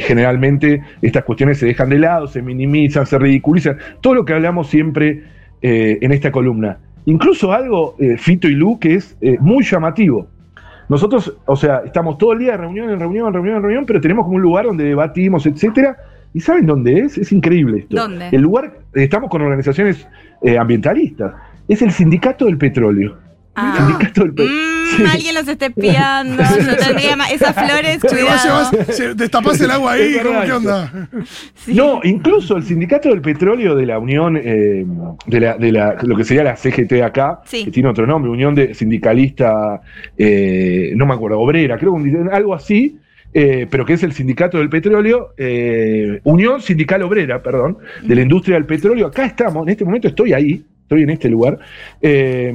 generalmente 0.00 0.81
estas 1.03 1.23
cuestiones 1.25 1.58
se 1.58 1.67
dejan 1.67 1.91
de 1.91 1.99
lado, 1.99 2.29
se 2.29 2.41
minimizan, 2.41 3.05
se 3.06 3.19
ridiculizan, 3.19 3.76
todo 4.00 4.14
lo 4.14 4.25
que 4.25 4.32
hablamos 4.32 4.69
siempre 4.69 5.25
eh, 5.61 5.99
en 6.00 6.12
esta 6.12 6.32
columna. 6.32 6.79
Incluso 7.05 7.53
algo, 7.53 7.94
eh, 7.99 8.17
Fito 8.17 8.49
y 8.49 8.55
Lu, 8.55 8.79
que 8.79 8.94
es 8.94 9.19
muy 9.41 9.64
llamativo. 9.64 10.29
Nosotros, 10.88 11.36
o 11.46 11.56
sea, 11.56 11.82
estamos 11.84 12.18
todo 12.18 12.32
el 12.32 12.38
día 12.38 12.52
de 12.52 12.58
reunión 12.58 12.90
en 12.90 13.00
reunión, 13.00 13.28
en 13.28 13.34
reunión, 13.34 13.56
en 13.56 13.62
reunión, 13.62 13.86
pero 13.86 14.00
tenemos 14.00 14.24
como 14.24 14.36
un 14.36 14.42
lugar 14.42 14.66
donde 14.66 14.84
debatimos, 14.84 15.46
etcétera. 15.46 15.96
¿Y 16.32 16.40
saben 16.40 16.66
dónde 16.66 17.00
es? 17.00 17.18
Es 17.18 17.32
increíble 17.32 17.78
esto. 17.78 17.96
¿Dónde? 17.96 18.28
El 18.30 18.42
lugar, 18.42 18.78
estamos 18.94 19.30
con 19.30 19.42
organizaciones 19.42 20.06
eh, 20.42 20.58
ambientalistas. 20.58 21.34
Es 21.66 21.82
el 21.82 21.90
Sindicato 21.90 22.44
del 22.44 22.58
Petróleo. 22.58 23.16
Ah. 23.54 23.74
Sindicato 23.78 24.22
del 24.22 24.34
Petróleo. 24.34 24.54
Mm, 24.54 24.75
Alguien 25.12 25.34
los 25.34 25.48
está 25.48 25.66
espiando. 25.66 26.42
no 26.42 26.76
tendría 26.76 27.16
ma- 27.16 27.28
Esas 27.30 27.54
flores, 27.54 28.00
cuidado. 28.00 28.70
llevas- 28.70 28.94
si 28.96 29.02
destapás 29.14 29.60
el 29.60 29.70
agua 29.70 29.92
ahí, 29.92 30.16
¿cómo, 30.22 30.42
¿qué 30.42 30.52
onda? 30.52 31.08
Sí. 31.54 31.74
No, 31.74 32.00
incluso 32.04 32.56
el 32.56 32.62
Sindicato 32.64 33.08
del 33.10 33.20
Petróleo 33.20 33.74
de 33.74 33.86
la 33.86 33.98
Unión, 33.98 34.36
eh, 34.42 34.84
de, 35.26 35.40
la, 35.40 35.56
de 35.56 35.72
la- 35.72 35.96
lo 36.02 36.16
que 36.16 36.24
sería 36.24 36.44
la 36.44 36.56
CGT 36.56 37.02
acá, 37.02 37.40
Sí. 37.44 37.64
que 37.64 37.70
tiene 37.70 37.88
otro 37.88 38.06
nombre, 38.06 38.30
Unión 38.30 38.54
de 38.54 38.74
Sindicalista, 38.74 39.80
eh, 40.16 40.92
no 40.96 41.06
me 41.06 41.14
acuerdo, 41.14 41.38
obrera, 41.40 41.78
creo 41.78 41.94
que 41.96 42.16
algo 42.32 42.54
así, 42.54 42.98
eh, 43.34 43.66
pero 43.70 43.84
que 43.84 43.94
es 43.94 44.02
el 44.02 44.12
Sindicato 44.12 44.58
del 44.58 44.70
Petróleo, 44.70 45.34
eh, 45.36 46.20
Unión 46.24 46.62
Sindical 46.62 47.02
Obrera, 47.02 47.42
perdón, 47.42 47.78
de 48.02 48.14
la 48.14 48.22
industria 48.22 48.54
del 48.56 48.64
petróleo. 48.64 49.08
Acá 49.08 49.26
estamos, 49.26 49.66
en 49.66 49.70
este 49.72 49.84
momento 49.84 50.08
estoy 50.08 50.32
ahí, 50.32 50.64
estoy 50.86 51.02
en 51.02 51.10
este 51.10 51.28
lugar. 51.28 51.58
Eh, 52.00 52.54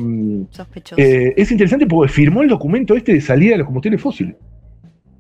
Sospechoso. 0.51 1.01
eh, 1.01 1.33
es 1.35 1.51
interesante 1.51 1.85
porque 1.85 2.11
firmó 2.11 2.41
el 2.41 2.47
documento 2.49 2.95
este 2.95 3.13
de 3.13 3.19
salida 3.21 3.51
de 3.51 3.57
los 3.57 3.65
combustibles 3.65 4.01
fósiles. 4.01 4.35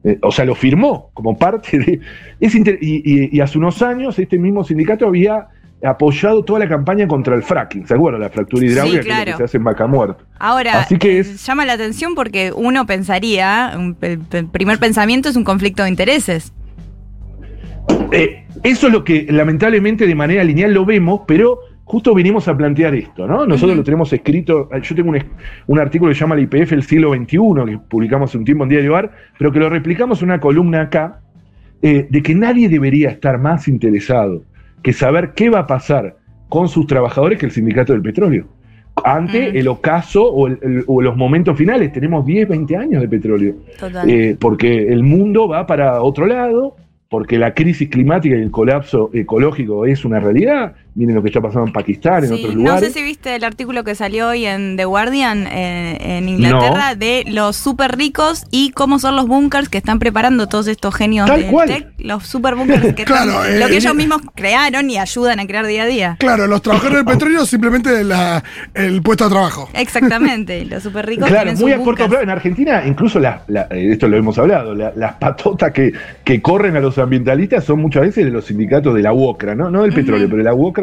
Eh, 0.03 0.17
o 0.21 0.31
sea, 0.31 0.45
lo 0.45 0.55
firmó 0.55 1.11
como 1.13 1.37
parte 1.37 1.77
de... 1.77 1.99
Es 2.39 2.55
inter- 2.55 2.79
y, 2.81 3.01
y- 3.05 3.29
y 3.37 3.39
hace 3.41 3.57
unos 3.57 3.81
años 3.83 4.17
este 4.17 4.39
mismo 4.39 4.63
sindicato 4.63 5.05
había 5.05 5.47
apoyado 5.83 6.43
toda 6.45 6.59
la 6.59 6.69
campaña 6.69 7.07
contra 7.07 7.35
el 7.35 7.43
fracking, 7.43 7.85
¿se 7.87 7.93
acuerdan? 7.95 8.21
La 8.21 8.29
fractura 8.29 8.65
hidráulica 8.65 9.01
que 9.01 9.01
es 9.01 9.05
lo 9.07 9.13
claro. 9.13 9.31
que 9.31 9.37
se 9.37 9.43
hace 9.43 9.57
en 9.57 9.63
Vaca 9.63 9.87
Muerta. 9.87 10.23
Ahora, 10.39 10.79
Así 10.81 10.97
que 10.97 11.19
es- 11.19 11.45
llama 11.45 11.65
la 11.65 11.73
atención 11.73 12.15
porque 12.15 12.51
uno 12.55 12.85
pensaría, 12.85 13.73
el, 14.01 14.19
el 14.31 14.45
primer 14.47 14.79
pensamiento 14.79 15.27
es 15.27 15.35
un 15.35 15.43
conflicto 15.43 15.83
de 15.83 15.89
intereses. 15.89 16.53
Eh, 18.11 18.45
eso 18.63 18.87
es 18.87 18.93
lo 18.93 19.03
que 19.03 19.25
lamentablemente 19.29 20.05
de 20.07 20.15
manera 20.15 20.43
lineal 20.43 20.73
lo 20.73 20.85
vemos, 20.85 21.21
pero 21.27 21.59
justo 21.83 22.13
venimos 22.13 22.47
a 22.47 22.55
plantear 22.55 22.95
esto, 22.95 23.27
¿no? 23.27 23.45
Nosotros 23.45 23.75
lo 23.77 23.83
tenemos 23.83 24.11
escrito, 24.13 24.69
yo 24.81 24.95
tengo 24.95 25.09
un, 25.09 25.19
un 25.67 25.79
artículo 25.79 26.09
que 26.11 26.15
se 26.15 26.21
llama 26.21 26.35
el 26.35 26.41
IPF 26.43 26.71
el 26.73 26.83
siglo 26.83 27.13
XXI, 27.13 27.37
que 27.65 27.79
publicamos 27.89 28.29
hace 28.29 28.37
un 28.37 28.45
tiempo 28.45 28.63
en 28.63 28.69
Diario 28.69 28.93
Bar, 28.93 29.11
pero 29.37 29.51
que 29.51 29.59
lo 29.59 29.69
replicamos 29.69 30.21
en 30.21 30.29
una 30.29 30.39
columna 30.39 30.81
acá, 30.81 31.19
eh, 31.81 32.07
de 32.09 32.21
que 32.21 32.33
nadie 32.35 32.69
debería 32.69 33.09
estar 33.09 33.39
más 33.39 33.67
interesado 33.67 34.43
que 34.83 34.93
saber 34.93 35.31
qué 35.35 35.49
va 35.49 35.59
a 35.59 35.67
pasar 35.67 36.15
con 36.47 36.67
sus 36.69 36.87
trabajadores 36.87 37.39
que 37.39 37.45
el 37.47 37.51
sindicato 37.51 37.93
del 37.93 38.01
petróleo. 38.01 38.47
Ante 39.03 39.57
el 39.57 39.67
ocaso 39.67 40.23
o, 40.31 40.47
el- 40.47 40.59
el- 40.61 40.83
o 40.85 41.01
los 41.01 41.15
momentos 41.15 41.57
finales, 41.57 41.91
tenemos 41.91 42.25
10, 42.25 42.47
20 42.47 42.75
años 42.77 43.01
de 43.01 43.07
petróleo. 43.07 43.55
Total. 43.79 44.09
Eh, 44.09 44.35
porque 44.39 44.87
el 44.91 45.01
mundo 45.03 45.47
va 45.47 45.65
para 45.65 46.01
otro 46.03 46.25
lado, 46.27 46.75
porque 47.09 47.37
la 47.39 47.53
crisis 47.53 47.89
climática 47.89 48.35
y 48.35 48.41
el 48.41 48.51
colapso 48.51 49.09
ecológico 49.13 49.85
es 49.85 50.05
una 50.05 50.19
realidad. 50.19 50.75
Miren 50.93 51.15
lo 51.15 51.21
que 51.23 51.29
está 51.29 51.39
pasando 51.39 51.67
en 51.67 51.71
Pakistán, 51.73 52.25
en 52.25 52.29
Sí, 52.29 52.33
otros 52.35 52.55
no 52.55 52.61
lugares. 52.63 52.89
sé 52.91 52.99
si 52.99 53.01
viste 53.03 53.33
el 53.33 53.45
artículo 53.45 53.85
que 53.85 53.95
salió 53.95 54.27
hoy 54.27 54.45
en 54.45 54.75
The 54.75 54.83
Guardian 54.83 55.47
eh, 55.47 56.17
en 56.17 56.27
Inglaterra 56.27 56.95
de 56.95 57.23
los 57.27 57.55
super 57.55 57.95
ricos 57.97 58.43
y 58.51 58.71
cómo 58.71 58.99
son 58.99 59.15
los 59.15 59.25
bunkers 59.25 59.69
que 59.69 59.77
están 59.77 59.99
preparando 59.99 60.47
todos 60.49 60.67
estos 60.67 60.93
genios 60.93 61.27
Tal 61.27 61.43
del 61.43 61.49
cual. 61.51 61.69
tech, 61.69 61.87
los 61.99 62.27
super 62.27 62.55
bunkers 62.55 62.93
que 62.93 63.05
Claro, 63.05 63.31
están, 63.31 63.55
eh, 63.55 63.59
lo 63.59 63.67
que 63.67 63.73
eh, 63.75 63.77
ellos 63.77 63.95
mismos 63.95 64.21
crearon 64.35 64.89
y 64.89 64.97
ayudan 64.97 65.39
a 65.39 65.47
crear 65.47 65.65
día 65.65 65.83
a 65.83 65.85
día. 65.85 66.15
Claro, 66.19 66.45
los 66.47 66.61
trabajadores 66.61 66.97
del 66.97 67.05
petróleo 67.05 67.45
simplemente 67.45 68.03
la- 68.03 68.43
el 68.73 69.01
puesto 69.01 69.23
de 69.23 69.29
trabajo. 69.29 69.69
Exactamente, 69.73 70.65
los 70.65 70.83
super 70.83 71.05
ricos 71.05 71.29
Claro, 71.29 71.53
muy 71.53 71.71
a 71.71 71.77
sus 71.77 71.85
corto 71.85 72.03
bunkers. 72.03 72.09
plazo. 72.09 72.23
En 72.23 72.29
Argentina, 72.31 72.83
incluso 72.85 73.17
la- 73.17 73.43
eh, 73.47 73.89
esto 73.93 74.09
lo 74.09 74.17
hemos 74.17 74.37
hablado, 74.37 74.75
la- 74.75 74.91
las 74.97 75.13
patotas 75.13 75.71
que, 75.71 75.93
que 76.25 76.41
corren 76.41 76.75
a 76.75 76.81
los 76.81 76.97
ambientalistas 76.97 77.63
son 77.63 77.79
muchas 77.79 78.01
veces 78.03 78.25
de 78.25 78.31
los 78.31 78.43
sindicatos 78.43 78.93
de 78.93 79.01
la 79.01 79.13
UOCRA, 79.13 79.55
¿no? 79.55 79.69
No 79.71 79.83
del 79.83 79.93
petróleo, 79.93 80.25
pero 80.27 80.39
de 80.39 80.43
la 80.43 80.53
UOCRA 80.53 80.80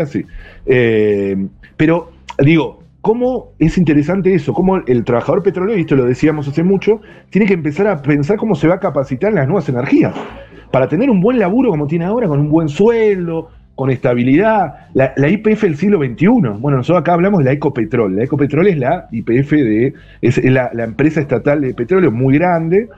Eh, 0.66 1.36
pero, 1.76 2.10
digo, 2.38 2.82
¿cómo 3.00 3.52
es 3.58 3.78
interesante 3.78 4.34
eso? 4.34 4.52
Cómo 4.52 4.78
el 4.78 5.04
trabajador 5.04 5.42
petrolero, 5.42 5.78
y 5.78 5.82
esto 5.82 5.96
lo 5.96 6.04
decíamos 6.04 6.48
hace 6.48 6.62
mucho, 6.62 7.00
tiene 7.30 7.46
que 7.46 7.54
empezar 7.54 7.86
a 7.86 8.02
pensar 8.02 8.36
cómo 8.36 8.54
se 8.54 8.68
va 8.68 8.74
a 8.76 8.80
capacitar 8.80 9.30
en 9.30 9.36
las 9.36 9.46
nuevas 9.46 9.68
energías. 9.68 10.14
Para 10.70 10.88
tener 10.88 11.10
un 11.10 11.20
buen 11.20 11.38
laburo 11.38 11.70
como 11.70 11.86
tiene 11.86 12.04
ahora, 12.04 12.28
con 12.28 12.40
un 12.40 12.50
buen 12.50 12.68
sueldo, 12.68 13.48
con 13.78 13.90
estabilidad. 13.90 14.88
La, 14.94 15.14
IPF 15.16 15.62
del 15.62 15.76
siglo 15.76 15.98
XXI. 15.98 16.26
Bueno, 16.58 16.78
nosotros 16.78 17.00
acá 17.00 17.14
hablamos 17.14 17.38
de 17.38 17.44
la 17.44 17.52
Ecopetrol. 17.52 18.16
La 18.16 18.24
Ecopetrol 18.24 18.66
es 18.66 18.76
la 18.76 19.06
IPF 19.12 19.52
de. 19.52 19.94
es 20.20 20.44
la, 20.44 20.70
la 20.74 20.82
empresa 20.82 21.20
estatal 21.20 21.60
de 21.60 21.72
petróleo 21.74 22.10
muy 22.10 22.36
grande, 22.36 22.88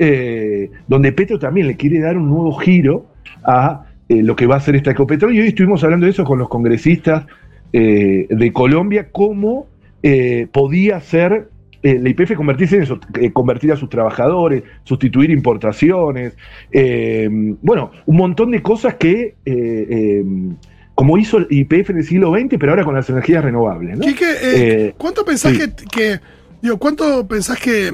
eh, 0.00 0.70
donde 0.88 1.12
Petro 1.12 1.38
también 1.38 1.68
le 1.68 1.76
quiere 1.76 2.00
dar 2.00 2.16
un 2.16 2.28
nuevo 2.28 2.52
giro 2.54 3.06
a 3.44 3.84
eh, 4.08 4.22
lo 4.22 4.36
que 4.36 4.46
va 4.46 4.56
a 4.56 4.60
ser 4.60 4.76
esta 4.76 4.90
Ecopetrol. 4.92 5.34
Y 5.34 5.40
hoy 5.40 5.48
estuvimos 5.48 5.82
hablando 5.84 6.06
de 6.06 6.10
eso 6.12 6.24
con 6.24 6.38
los 6.38 6.48
congresistas 6.48 7.26
eh, 7.72 8.26
de 8.28 8.52
Colombia, 8.52 9.08
cómo 9.10 9.66
eh, 10.02 10.46
podía 10.52 11.00
ser 11.00 11.48
la 11.82 12.08
IPF 12.08 12.32
convertirse 12.34 12.76
en 12.76 12.84
eso, 12.84 12.98
convertir 13.34 13.70
a 13.70 13.76
sus 13.76 13.90
trabajadores, 13.90 14.62
sustituir 14.84 15.28
importaciones, 15.30 16.34
bueno, 17.60 17.90
un 18.06 18.16
montón 18.16 18.52
de 18.52 18.62
cosas 18.62 18.94
que, 18.94 19.34
como 20.94 21.18
hizo 21.18 21.36
el 21.38 21.46
IPF 21.50 21.90
en 21.90 21.98
el 21.98 22.04
siglo 22.04 22.32
XX, 22.32 22.56
pero 22.58 22.72
ahora 22.72 22.84
con 22.84 22.94
las 22.94 23.10
energías 23.10 23.44
renovables. 23.44 23.98
¿no? 23.98 24.04
Quique, 24.06 24.24
eh, 24.24 24.36
Eh, 24.86 24.94
¿cuánto 24.96 25.26
pensás 25.26 25.52
sí. 25.52 25.58
que, 25.58 25.74
que- 25.94 26.20
digo, 26.62 26.78
cuánto 26.78 27.26
pensás 27.28 27.60
que, 27.60 27.92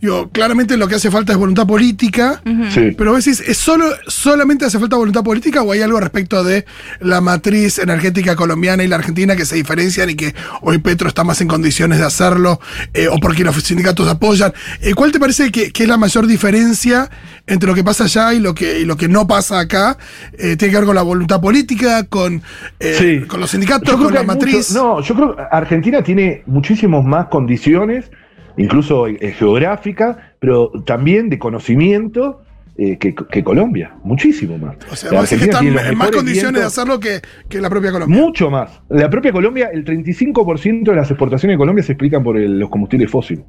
digo, 0.00 0.30
claramente 0.30 0.76
lo 0.76 0.86
que 0.88 0.94
hace 0.94 1.10
falta 1.10 1.32
es 1.32 1.38
voluntad 1.38 1.66
política. 1.66 2.40
Sí. 2.72 2.92
pero 2.96 3.12
vos 3.12 3.24
decís, 3.24 3.40
¿es 3.46 3.56
solo, 3.58 3.86
solamente 4.06 4.64
hace 4.64 4.78
falta 4.78 4.96
voluntad 4.96 5.22
política 5.24 5.62
o 5.62 5.72
hay 5.72 5.80
algo 5.82 5.98
respecto 6.00 6.44
de 6.44 6.64
la 7.00 7.20
matriz 7.20 7.78
energética 7.78 8.36
colombiana 8.36 8.84
y 8.84 8.88
la 8.88 8.96
argentina 8.96 9.34
que 9.36 9.44
se 9.44 9.56
diferencian 9.56 10.10
y 10.10 10.14
que 10.14 10.34
hoy 10.62 10.78
Petro 10.78 11.08
está 11.08 11.24
más 11.24 11.40
en 11.40 11.48
condiciones 11.48 11.98
de 11.98 12.04
hacerlo 12.04 12.60
eh, 12.94 13.08
o 13.08 13.18
porque 13.18 13.42
los 13.44 13.56
sindicatos 13.56 14.08
apoyan? 14.08 14.52
Eh, 14.80 14.94
¿Cuál 14.94 15.10
te 15.12 15.18
parece 15.18 15.50
que, 15.50 15.72
que 15.72 15.82
es 15.82 15.88
la 15.88 15.96
mayor 15.96 16.26
diferencia 16.26 17.10
entre 17.46 17.66
lo 17.68 17.74
que 17.74 17.82
pasa 17.82 18.04
allá 18.04 18.34
y 18.34 18.40
lo 18.40 18.54
que, 18.54 18.80
y 18.80 18.84
lo 18.84 18.96
que 18.96 19.08
no 19.08 19.26
pasa 19.26 19.58
acá. 19.58 19.96
Eh, 20.34 20.56
tiene 20.56 20.70
que 20.72 20.76
ver 20.78 20.84
con 20.84 20.94
la 20.94 21.02
voluntad 21.02 21.40
política, 21.40 22.04
con, 22.04 22.42
eh, 22.78 22.96
Sí. 23.20 23.26
con 23.26 23.40
los 23.40 23.50
sindicatos, 23.50 23.96
con 23.96 24.12
la 24.12 24.22
matriz. 24.22 24.70
mucho- 24.70 24.82
no, 24.84 25.00
yo 25.02 25.14
creo 25.14 25.34
que 25.36 25.42
Argentina 25.50 26.02
tiene 26.02 26.42
muchísimas 26.46 27.04
más 27.04 27.28
condiciones, 27.28 28.04
incluso 28.58 29.06
eh, 29.06 29.16
geográficas, 29.36 30.16
pero 30.38 30.70
también 30.84 31.28
de 31.30 31.38
conocimiento 31.38 32.42
eh, 32.76 32.96
que, 32.98 33.14
que 33.14 33.42
Colombia. 33.42 33.92
Muchísimo 34.04 34.56
más. 34.58 34.76
o 34.90 34.94
sea, 34.94 35.10
La 35.12 35.20
Argentina 35.20 35.50
están 35.52 35.64
tiene 35.64 35.80
en 35.88 35.98
más 35.98 36.10
condiciones 36.10 36.60
de 36.60 36.66
hacerlo 36.66 37.00
que, 37.00 37.20
que 37.48 37.60
la 37.60 37.68
propia 37.70 37.90
Colombia. 37.90 38.20
Mucho 38.20 38.50
más. 38.50 38.80
La 38.88 39.10
propia 39.10 39.32
Colombia, 39.32 39.70
el 39.72 39.84
35% 39.84 40.84
de 40.90 40.94
las 40.96 41.10
exportaciones 41.10 41.54
de 41.54 41.58
Colombia 41.58 41.82
se 41.82 41.92
explican 41.92 42.22
por 42.22 42.36
el- 42.36 42.58
los 42.58 42.68
combustibles 42.70 43.10
fósiles. 43.10 43.44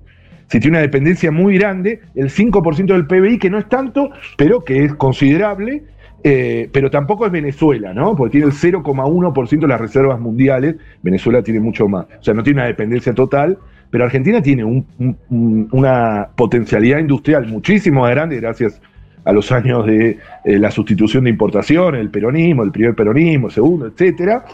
Si 0.47 0.59
tiene 0.59 0.77
una 0.77 0.81
dependencia 0.81 1.29
muy 1.31 1.59
grande, 1.59 2.01
el 2.15 2.31
5% 2.31 2.93
del 2.93 3.05
PBI, 3.05 3.37
que 3.37 3.51
no 3.51 3.59
es 3.59 3.69
tanto, 3.69 4.09
pero 4.35 4.63
que 4.63 4.83
es 4.83 4.95
considerable, 4.95 5.83
eh, 6.23 6.67
pero 6.73 6.89
tampoco 6.89 7.27
es 7.27 7.31
Venezuela, 7.31 7.93
¿no? 7.93 8.15
Porque 8.15 8.31
tiene 8.31 8.47
el 8.47 8.53
0,1% 8.53 9.59
de 9.59 9.67
las 9.67 9.79
reservas 9.79 10.19
mundiales, 10.19 10.75
Venezuela 11.03 11.43
tiene 11.43 11.59
mucho 11.59 11.87
más. 11.87 12.07
O 12.19 12.23
sea, 12.23 12.33
no 12.33 12.41
tiene 12.41 12.61
una 12.61 12.67
dependencia 12.67 13.13
total, 13.13 13.59
pero 13.89 14.03
Argentina 14.05 14.41
tiene 14.41 14.63
un- 14.63 14.86
un- 15.00 15.17
un- 15.29 15.67
una 15.72 16.29
potencialidad 16.36 17.00
industrial 17.00 17.48
muchísimo 17.48 18.01
más 18.01 18.12
grande 18.12 18.39
gracias 18.39 18.81
a 19.25 19.34
los 19.34 19.51
años 19.51 19.86
de 19.86 20.17
eh, 20.46 20.60
la 20.60 20.72
sustitución 20.72 21.25
de 21.25 21.29
importación, 21.29 21.96
el 21.96 22.10
peronismo, 22.10 22.63
el 22.63 22.72
primer 22.72 22.96
peronismo, 22.96 23.48
el 23.48 23.53
segundo, 23.53 23.88
etcétera. 23.88 24.46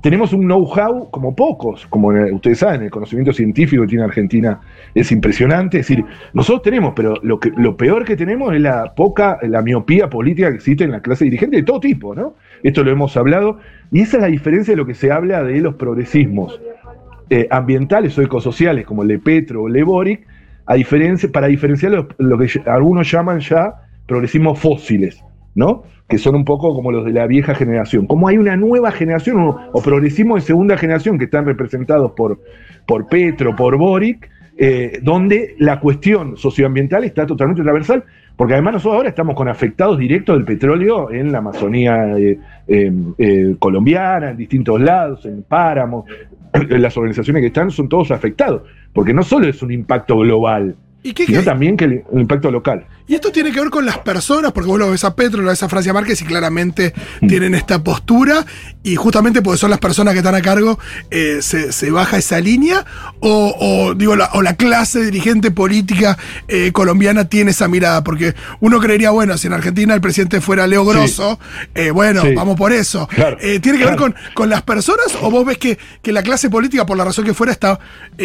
Tenemos 0.00 0.34
un 0.34 0.42
know-how 0.42 1.10
como 1.10 1.34
pocos, 1.34 1.86
como 1.88 2.12
eh, 2.12 2.30
ustedes 2.30 2.58
saben, 2.58 2.82
el 2.82 2.90
conocimiento 2.90 3.32
científico 3.32 3.82
que 3.82 3.88
tiene 3.88 4.04
Argentina 4.04 4.60
es 4.94 5.10
impresionante. 5.10 5.78
Es 5.80 5.88
decir, 5.88 6.04
nosotros 6.34 6.62
tenemos, 6.62 6.92
pero 6.94 7.14
lo, 7.22 7.40
que, 7.40 7.50
lo 7.56 7.76
peor 7.76 8.04
que 8.04 8.14
tenemos 8.14 8.54
es 8.54 8.60
la 8.60 8.94
poca, 8.94 9.38
la 9.42 9.62
miopía 9.62 10.10
política 10.10 10.50
que 10.50 10.56
existe 10.56 10.84
en 10.84 10.90
la 10.92 11.00
clase 11.00 11.24
dirigente 11.24 11.56
de 11.56 11.62
todo 11.62 11.80
tipo, 11.80 12.14
¿no? 12.14 12.34
Esto 12.62 12.84
lo 12.84 12.90
hemos 12.90 13.16
hablado, 13.16 13.58
y 13.90 14.00
esa 14.00 14.18
es 14.18 14.22
la 14.22 14.28
diferencia 14.28 14.72
de 14.72 14.76
lo 14.76 14.84
que 14.86 14.94
se 14.94 15.10
habla 15.10 15.42
de 15.42 15.58
los 15.60 15.74
progresismos 15.76 16.60
eh, 17.30 17.46
ambientales 17.50 18.16
o 18.18 18.22
ecosociales, 18.22 18.86
como 18.86 19.02
el 19.02 19.08
de 19.08 19.18
Petro 19.18 19.62
o 19.62 19.68
el 19.68 19.74
de 19.74 19.82
Boric, 19.82 20.26
a 20.66 20.74
diferencia, 20.74 21.30
para 21.30 21.46
diferenciar 21.46 21.92
lo, 21.92 22.38
que 22.38 22.62
algunos 22.66 23.10
llaman 23.10 23.40
ya 23.40 23.74
progresismos 24.06 24.58
fósiles, 24.58 25.22
¿no? 25.54 25.84
Que 26.08 26.18
son 26.18 26.34
un 26.34 26.44
poco 26.44 26.74
como 26.74 26.92
los 26.92 27.04
de 27.04 27.12
la 27.12 27.26
vieja 27.26 27.54
generación. 27.54 28.06
Como 28.06 28.28
hay 28.28 28.38
una 28.38 28.56
nueva 28.56 28.92
generación 28.92 29.38
o, 29.40 29.60
o 29.72 29.82
progresismo 29.82 30.36
de 30.36 30.42
segunda 30.42 30.76
generación 30.76 31.18
que 31.18 31.24
están 31.24 31.46
representados 31.46 32.12
por, 32.12 32.40
por 32.86 33.06
Petro, 33.08 33.56
por 33.56 33.76
Boric, 33.76 34.30
eh, 34.56 35.00
donde 35.02 35.56
la 35.58 35.80
cuestión 35.80 36.36
socioambiental 36.36 37.02
está 37.02 37.26
totalmente 37.26 37.62
transversal, 37.62 38.04
porque 38.36 38.54
además 38.54 38.74
nosotros 38.74 38.96
ahora 38.96 39.08
estamos 39.10 39.34
con 39.34 39.48
afectados 39.48 39.98
directos 39.98 40.36
del 40.36 40.44
petróleo 40.44 41.12
en 41.12 41.30
la 41.32 41.38
Amazonía 41.38 42.16
eh, 42.18 42.38
eh, 42.66 42.92
eh, 43.18 43.56
colombiana, 43.58 44.30
en 44.30 44.36
distintos 44.36 44.80
lados, 44.80 45.24
en 45.26 45.42
páramos, 45.42 46.04
las 46.68 46.96
organizaciones 46.96 47.40
que 47.40 47.46
están 47.48 47.70
son 47.70 47.88
todos 47.88 48.10
afectados, 48.10 48.62
porque 48.92 49.12
no 49.14 49.22
solo 49.22 49.46
es 49.48 49.62
un 49.62 49.70
impacto 49.72 50.16
global, 50.18 50.74
¿Y 51.02 51.12
qué, 51.12 51.26
sino 51.26 51.40
qué- 51.40 51.44
también 51.44 51.76
que 51.76 51.84
el, 51.84 52.02
el 52.12 52.20
impacto 52.20 52.50
local. 52.50 52.84
Y 53.06 53.14
esto 53.14 53.30
tiene 53.30 53.52
que 53.52 53.60
ver 53.60 53.68
con 53.68 53.84
las 53.84 53.98
personas, 53.98 54.52
porque 54.52 54.68
vos 54.70 54.78
lo 54.78 54.90
ves 54.90 55.04
a 55.04 55.14
Petro, 55.14 55.42
lo 55.42 55.50
ves 55.50 55.62
a 55.62 55.68
Francia 55.68 55.92
Márquez 55.92 56.22
y 56.22 56.24
claramente 56.24 56.94
Mm. 57.20 57.26
tienen 57.28 57.54
esta 57.54 57.84
postura, 57.84 58.46
y 58.82 58.96
justamente 58.96 59.42
porque 59.42 59.58
son 59.58 59.68
las 59.68 59.78
personas 59.78 60.14
que 60.14 60.18
están 60.20 60.34
a 60.34 60.40
cargo, 60.40 60.78
eh, 61.10 61.40
se, 61.42 61.70
se 61.72 61.90
baja 61.90 62.16
esa 62.16 62.40
línea, 62.40 62.86
o, 63.20 63.54
o, 63.60 63.94
digo, 63.94 64.16
la, 64.16 64.30
o 64.32 64.40
la 64.40 64.54
clase 64.54 65.02
dirigente 65.04 65.50
política 65.50 66.16
eh, 66.48 66.70
colombiana 66.72 67.28
tiene 67.28 67.50
esa 67.50 67.68
mirada, 67.68 68.02
porque 68.02 68.34
uno 68.60 68.80
creería, 68.80 69.10
bueno, 69.10 69.36
si 69.36 69.48
en 69.48 69.52
Argentina 69.52 69.92
el 69.92 70.00
presidente 70.00 70.40
fuera 70.40 70.66
Leo 70.66 70.86
Grosso, 70.86 71.38
eh, 71.74 71.90
bueno, 71.90 72.22
Sí. 72.22 72.34
vamos 72.34 72.56
por 72.56 72.72
eso. 72.72 73.06
Claro, 73.08 73.36
¿Tiene 73.36 73.76
que 73.78 73.84
ver 73.84 73.96
con, 73.96 74.14
con 74.32 74.48
las 74.48 74.62
personas, 74.62 75.08
o 75.20 75.30
vos 75.30 75.44
ves 75.44 75.58
que, 75.58 75.78
que 76.00 76.10
la 76.10 76.22
clase 76.22 76.48
política, 76.48 76.86
por 76.86 76.96
la 76.96 77.04
razón 77.04 77.26
que 77.26 77.34
fuera, 77.34 77.52
está 77.52 77.78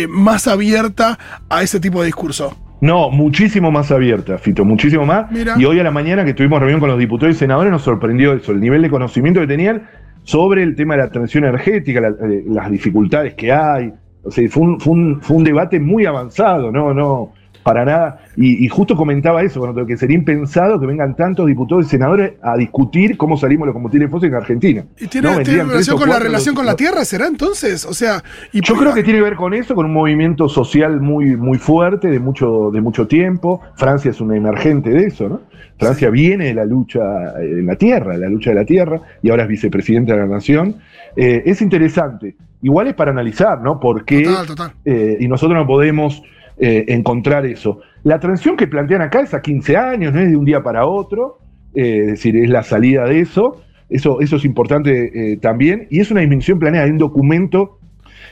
más 0.07 0.47
abierta 0.47 1.19
a 1.49 1.63
ese 1.63 1.81
tipo 1.81 1.99
de 1.99 2.05
discurso? 2.05 2.57
No, 2.81 3.09
muchísimo 3.09 3.71
más 3.71 3.91
abierta, 3.91 4.37
Fito, 4.37 4.63
muchísimo 4.63 5.05
más. 5.05 5.29
Mira. 5.31 5.55
Y 5.57 5.65
hoy 5.65 5.79
a 5.79 5.83
la 5.83 5.91
mañana 5.91 6.23
que 6.23 6.33
tuvimos 6.33 6.59
reunión 6.59 6.79
con 6.79 6.89
los 6.89 6.97
diputados 6.97 7.35
y 7.35 7.39
senadores 7.39 7.71
nos 7.71 7.81
sorprendió 7.81 8.33
eso, 8.33 8.51
el 8.53 8.61
nivel 8.61 8.81
de 8.81 8.89
conocimiento 8.89 9.41
que 9.41 9.47
tenían 9.47 9.83
sobre 10.23 10.63
el 10.63 10.75
tema 10.75 10.95
de 10.95 11.01
la 11.03 11.09
transición 11.11 11.43
energética, 11.45 11.99
la- 12.01 12.09
eh, 12.09 12.43
las 12.47 12.69
dificultades 12.71 13.33
que 13.33 13.51
hay. 13.51 13.91
O 14.23 14.31
sea, 14.31 14.47
fue 14.49 14.63
un, 14.63 14.79
fue 14.79 14.93
un- 14.93 15.21
fue 15.21 15.37
un 15.37 15.43
debate 15.43 15.79
muy 15.79 16.05
avanzado, 16.05 16.71
no, 16.71 16.93
no, 16.93 17.31
para 17.63 17.85
nada. 17.85 18.19
Y, 18.35 18.65
y 18.65 18.67
justo 18.69 18.95
comentaba 18.95 19.41
eso, 19.43 19.59
bueno, 19.59 19.85
que 19.85 19.97
sería 19.97 20.15
impensado 20.17 20.79
que 20.79 20.85
vengan 20.85 21.15
tantos 21.15 21.45
diputados 21.47 21.85
y 21.85 21.89
senadores 21.89 22.33
a 22.41 22.55
discutir 22.57 23.17
cómo 23.17 23.37
salimos 23.37 23.65
los 23.67 23.73
combustibles 23.73 24.09
fósiles 24.09 24.31
en 24.33 24.37
Argentina. 24.37 24.83
¿Y 24.99 25.07
tiene, 25.07 25.29
No, 25.31 25.39
tiene 25.43 25.63
relación 25.63 25.97
con 25.97 26.09
la 26.09 26.19
relación 26.19 26.53
los- 26.55 26.59
con 26.59 26.65
la 26.65 26.75
Tierra, 26.75 27.05
será 27.05 27.27
entonces? 27.27 27.85
O 27.85 27.93
sea, 27.93 28.23
y 28.53 28.61
yo 28.61 28.75
creo 28.75 28.93
que 28.93 29.03
tiene 29.03 29.19
que 29.19 29.23
ver 29.23 29.35
con 29.35 29.53
eso, 29.53 29.75
con 29.75 29.85
un 29.85 29.93
movimiento 29.93 30.47
social 30.49 30.99
muy, 31.01 31.35
muy 31.35 31.57
fuerte 31.57 32.07
de 32.09 32.19
mucho, 32.19 32.71
de 32.71 32.81
mucho 32.81 33.07
tiempo. 33.07 33.61
Francia 33.75 34.11
es 34.11 34.21
una 34.21 34.35
emergente 34.37 34.89
de 34.89 35.05
eso, 35.07 35.27
¿no? 35.29 35.41
Francia 35.77 36.09
viene 36.09 36.45
de 36.45 36.53
la 36.53 36.65
lucha 36.65 36.99
en 37.41 37.65
la 37.65 37.75
tierra, 37.75 38.13
de 38.13 38.19
la 38.19 38.29
lucha 38.29 38.49
de 38.49 38.55
la 38.57 38.65
tierra, 38.65 38.99
y 39.21 39.29
ahora 39.29 39.43
es 39.43 39.49
vicepresidente 39.49 40.11
de 40.11 40.17
la 40.19 40.25
nación. 40.27 40.75
Eh, 41.15 41.43
es 41.45 41.61
interesante. 41.61 42.35
Igual 42.61 42.87
es 42.87 42.93
para 42.95 43.11
analizar, 43.11 43.61
¿no? 43.61 43.79
¿Por 43.79 44.03
qué? 44.03 44.23
Total, 44.23 44.45
total. 44.47 44.71
eh, 44.83 45.17
y 45.21 45.27
nosotros 45.29 45.57
no 45.57 45.65
podemos 45.65 46.21
eh, 46.61 46.83
encontrar 46.89 47.45
eso. 47.45 47.79
La 48.03 48.19
transición 48.19 48.57
que 48.57 48.67
plantean 48.67 49.01
acá 49.01 49.21
es 49.21 49.33
a 49.33 49.41
15 49.41 49.77
años, 49.77 50.13
no 50.13 50.19
es 50.19 50.29
de 50.29 50.35
un 50.35 50.43
día 50.43 50.61
para 50.61 50.85
otro, 50.85 51.39
eh, 51.73 51.99
es 52.01 52.07
decir, 52.07 52.35
es 52.35 52.49
la 52.49 52.63
salida 52.63 53.05
de 53.05 53.21
eso. 53.21 53.61
Eso, 53.89 54.19
eso 54.19 54.35
es 54.35 54.43
importante 54.43 55.31
eh, 55.31 55.37
también, 55.37 55.87
y 55.89 56.01
es 56.01 56.11
una 56.11 56.19
dimensión 56.19 56.59
planeada, 56.59 56.85
hay 56.85 56.91
un 56.91 56.97
documento 56.97 57.79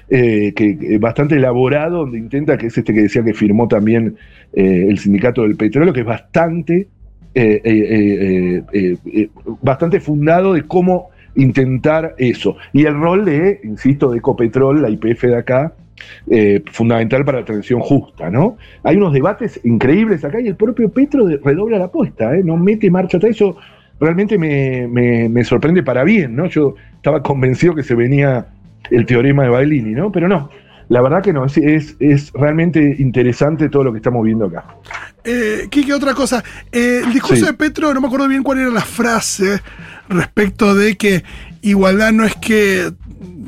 que, 0.10 0.98
bastante 1.02 1.36
elaborado, 1.36 2.00
donde 2.00 2.18
intenta, 2.18 2.58
que 2.58 2.68
es 2.68 2.78
este 2.78 2.94
que 2.94 3.02
decía 3.02 3.24
que 3.24 3.34
firmó 3.34 3.68
también 3.68 4.16
el 4.54 4.98
sindicato 5.00 5.42
del 5.42 5.58
petróleo, 5.58 5.92
que 5.92 6.00
es 6.02 6.06
bastante, 6.06 6.88
bastante 9.62 10.00
fundado 10.00 10.54
de 10.54 10.64
cómo 10.64 11.10
intentar 11.36 12.16
eso. 12.18 12.56
Y 12.72 12.86
el 12.86 12.94
rol 12.94 13.26
de, 13.26 13.60
insisto, 13.64 14.12
de 14.12 14.20
Ecopetrol, 14.20 14.82
la 14.82 14.90
IPF 14.90 15.24
de 15.24 15.38
acá, 15.38 15.74
eh, 16.30 16.64
fundamental 16.72 17.26
para 17.26 17.40
la 17.40 17.46
transición 17.46 17.80
justa, 17.82 18.30
¿no? 18.30 18.58
Hay 18.84 18.98
unos 18.98 19.14
debates 19.14 19.60
increíbles 19.64 20.24
acá 20.24 20.40
y 20.42 20.48
el 20.48 20.56
propio 20.56 20.90
Petro 20.90 21.28
redobla 21.44 21.78
la 21.80 21.86
apuesta, 21.86 22.36
¿eh? 22.36 22.42
No 22.44 22.58
mete 22.58 22.90
marcha 22.92 23.18
atrás, 23.18 23.32
eso 23.36 23.58
realmente 24.00 24.38
me, 24.38 24.88
me- 24.88 25.28
me 25.30 25.44
sorprende 25.44 25.84
para 25.84 26.04
bien, 26.04 26.36
¿no? 26.36 26.46
Yo 26.48 26.76
estaba 26.96 27.22
convencido 27.24 27.74
que 27.76 27.84
se 27.84 27.96
venía 27.96 28.48
el 28.92 29.06
teorema 29.06 29.44
de 29.44 29.50
Baglini, 29.50 29.92
¿no? 29.94 30.12
Pero 30.12 30.28
no, 30.28 30.50
la 30.90 31.02
verdad 31.02 31.22
que 31.24 31.34
no, 31.34 31.46
es, 31.46 31.58
es, 31.58 31.96
es 32.00 32.32
realmente 32.34 32.96
interesante 33.00 33.68
todo 33.70 33.84
lo 33.86 33.92
que 33.92 33.98
estamos 33.98 34.24
viendo 34.24 34.46
acá. 34.46 34.66
Eh, 35.24 35.68
Quique, 35.70 35.94
otra 35.94 36.14
cosa. 36.14 36.42
Eh, 36.72 37.02
el 37.06 37.12
discurso 37.12 37.44
Sí. 37.44 37.52
de 37.52 37.54
Petro, 37.58 37.94
no 37.94 38.00
me 38.00 38.08
acuerdo 38.08 38.28
bien 38.30 38.44
cuál 38.44 38.60
era 38.60 38.70
la 38.70 38.82
frase 38.82 39.60
respecto 40.08 40.74
de 40.74 40.96
que 40.96 41.24
igualdad 41.62 42.14
no 42.14 42.24
es 42.24 42.34
que 42.36 42.92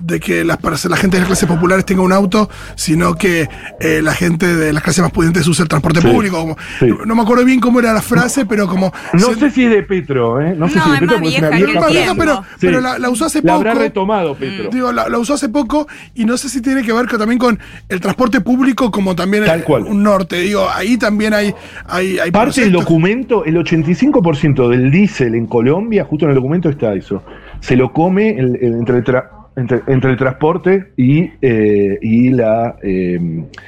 de 0.10 0.20
que 0.20 0.44
las, 0.44 0.60
la 0.86 0.98
gente 0.98 1.18
de 1.18 1.22
las 1.22 1.28
clases 1.28 1.48
populares 1.48 1.86
tenga 1.86 2.02
un 2.02 2.12
auto, 2.12 2.50
sino 2.76 3.16
que 3.16 3.48
eh, 3.80 4.02
la 4.04 4.14
gente 4.14 4.56
de 4.56 4.74
las 4.74 4.84
clases 4.84 5.02
más 5.04 5.12
pudientes 5.12 5.48
use 5.48 5.62
el 5.62 5.68
transporte 5.70 6.02
Sí, 6.02 6.08
público. 6.08 6.38
como- 6.40 6.58
sí. 6.80 6.88
no, 6.88 7.06
no 7.06 7.16
me 7.16 7.22
acuerdo 7.22 7.46
bien 7.46 7.60
cómo 7.60 7.80
era 7.80 7.94
la 7.94 8.02
frase, 8.02 8.46
pero 8.46 8.68
como... 8.68 8.92
No 9.14 9.20
se- 9.20 9.36
sé 9.36 9.52
si 9.52 9.64
es 9.66 9.72
de 9.72 9.84
Petro, 9.84 10.42
¿eh? 10.42 10.56
No 10.58 10.68
sé 10.68 10.74
si 10.74 10.80
es 10.80 10.86
de 10.86 10.92
Petro 11.00 11.08
más 11.08 11.22
porque 11.22 11.36
es 11.36 11.40
una 11.40 11.50
vieja 11.50 12.14
que 12.14 12.22
frase. 12.22 12.42
pero, 12.60 12.82
la, 12.82 13.00
la 13.00 13.10
usó 13.10 13.26
hace 13.26 13.40
La 13.42 13.54
poco. 13.54 13.56
habrá 13.70 13.74
retomado 13.76 14.36
Petro. 14.36 14.70
Digo, 14.72 14.92
la, 14.92 15.08
la 15.10 15.18
usó 15.20 15.34
hace 15.36 15.50
poco 15.50 15.88
y 16.16 16.26
no 16.26 16.38
sé 16.38 16.50
si 16.50 16.62
tiene 16.62 16.82
que 16.84 16.92
ver 16.94 17.08
con- 17.08 17.20
también 17.20 17.40
con 17.40 17.60
el 17.88 18.00
transporte 18.00 18.42
público 18.42 18.92
como 18.92 19.16
también 19.16 19.46
Tal 19.46 19.60
el- 19.60 19.66
cual. 19.66 19.84
un 19.84 20.04
norte. 20.04 20.38
Digo, 20.38 20.68
ahí 20.74 20.98
también 20.98 21.34
hay, 21.34 21.54
hay, 21.88 22.20
hay 22.20 22.32
Parte 22.32 22.62
del 22.62 22.72
documento, 22.72 23.46
el 23.46 23.56
85% 23.58 24.70
del 24.70 24.92
diésel 24.92 25.36
en 25.36 25.46
Colombia, 25.48 26.06
justo 26.06 26.26
en 26.26 26.30
el 26.32 26.36
documento 26.36 26.70
está 26.70 26.94
eso, 26.94 27.24
se 27.60 27.76
lo 27.76 27.92
come 27.92 28.30
el- 28.38 28.58
el- 28.62 28.74
entre, 28.76 28.98
el 28.98 29.04
tra- 29.04 29.30
entre, 29.62 30.12
el 30.12 30.18
transporte 30.18 30.92
y, 30.98 31.30
eh, 31.42 31.98
y 32.02 32.30
la 32.30 32.78
eh, 32.82 33.20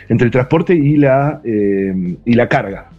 entre 0.10 0.26
el 0.26 0.32
transporte 0.32 0.74
y 0.74 0.98
la 0.98 1.42
eh, 1.44 2.16
y 2.26 2.34
la 2.34 2.48
carga. 2.48 2.90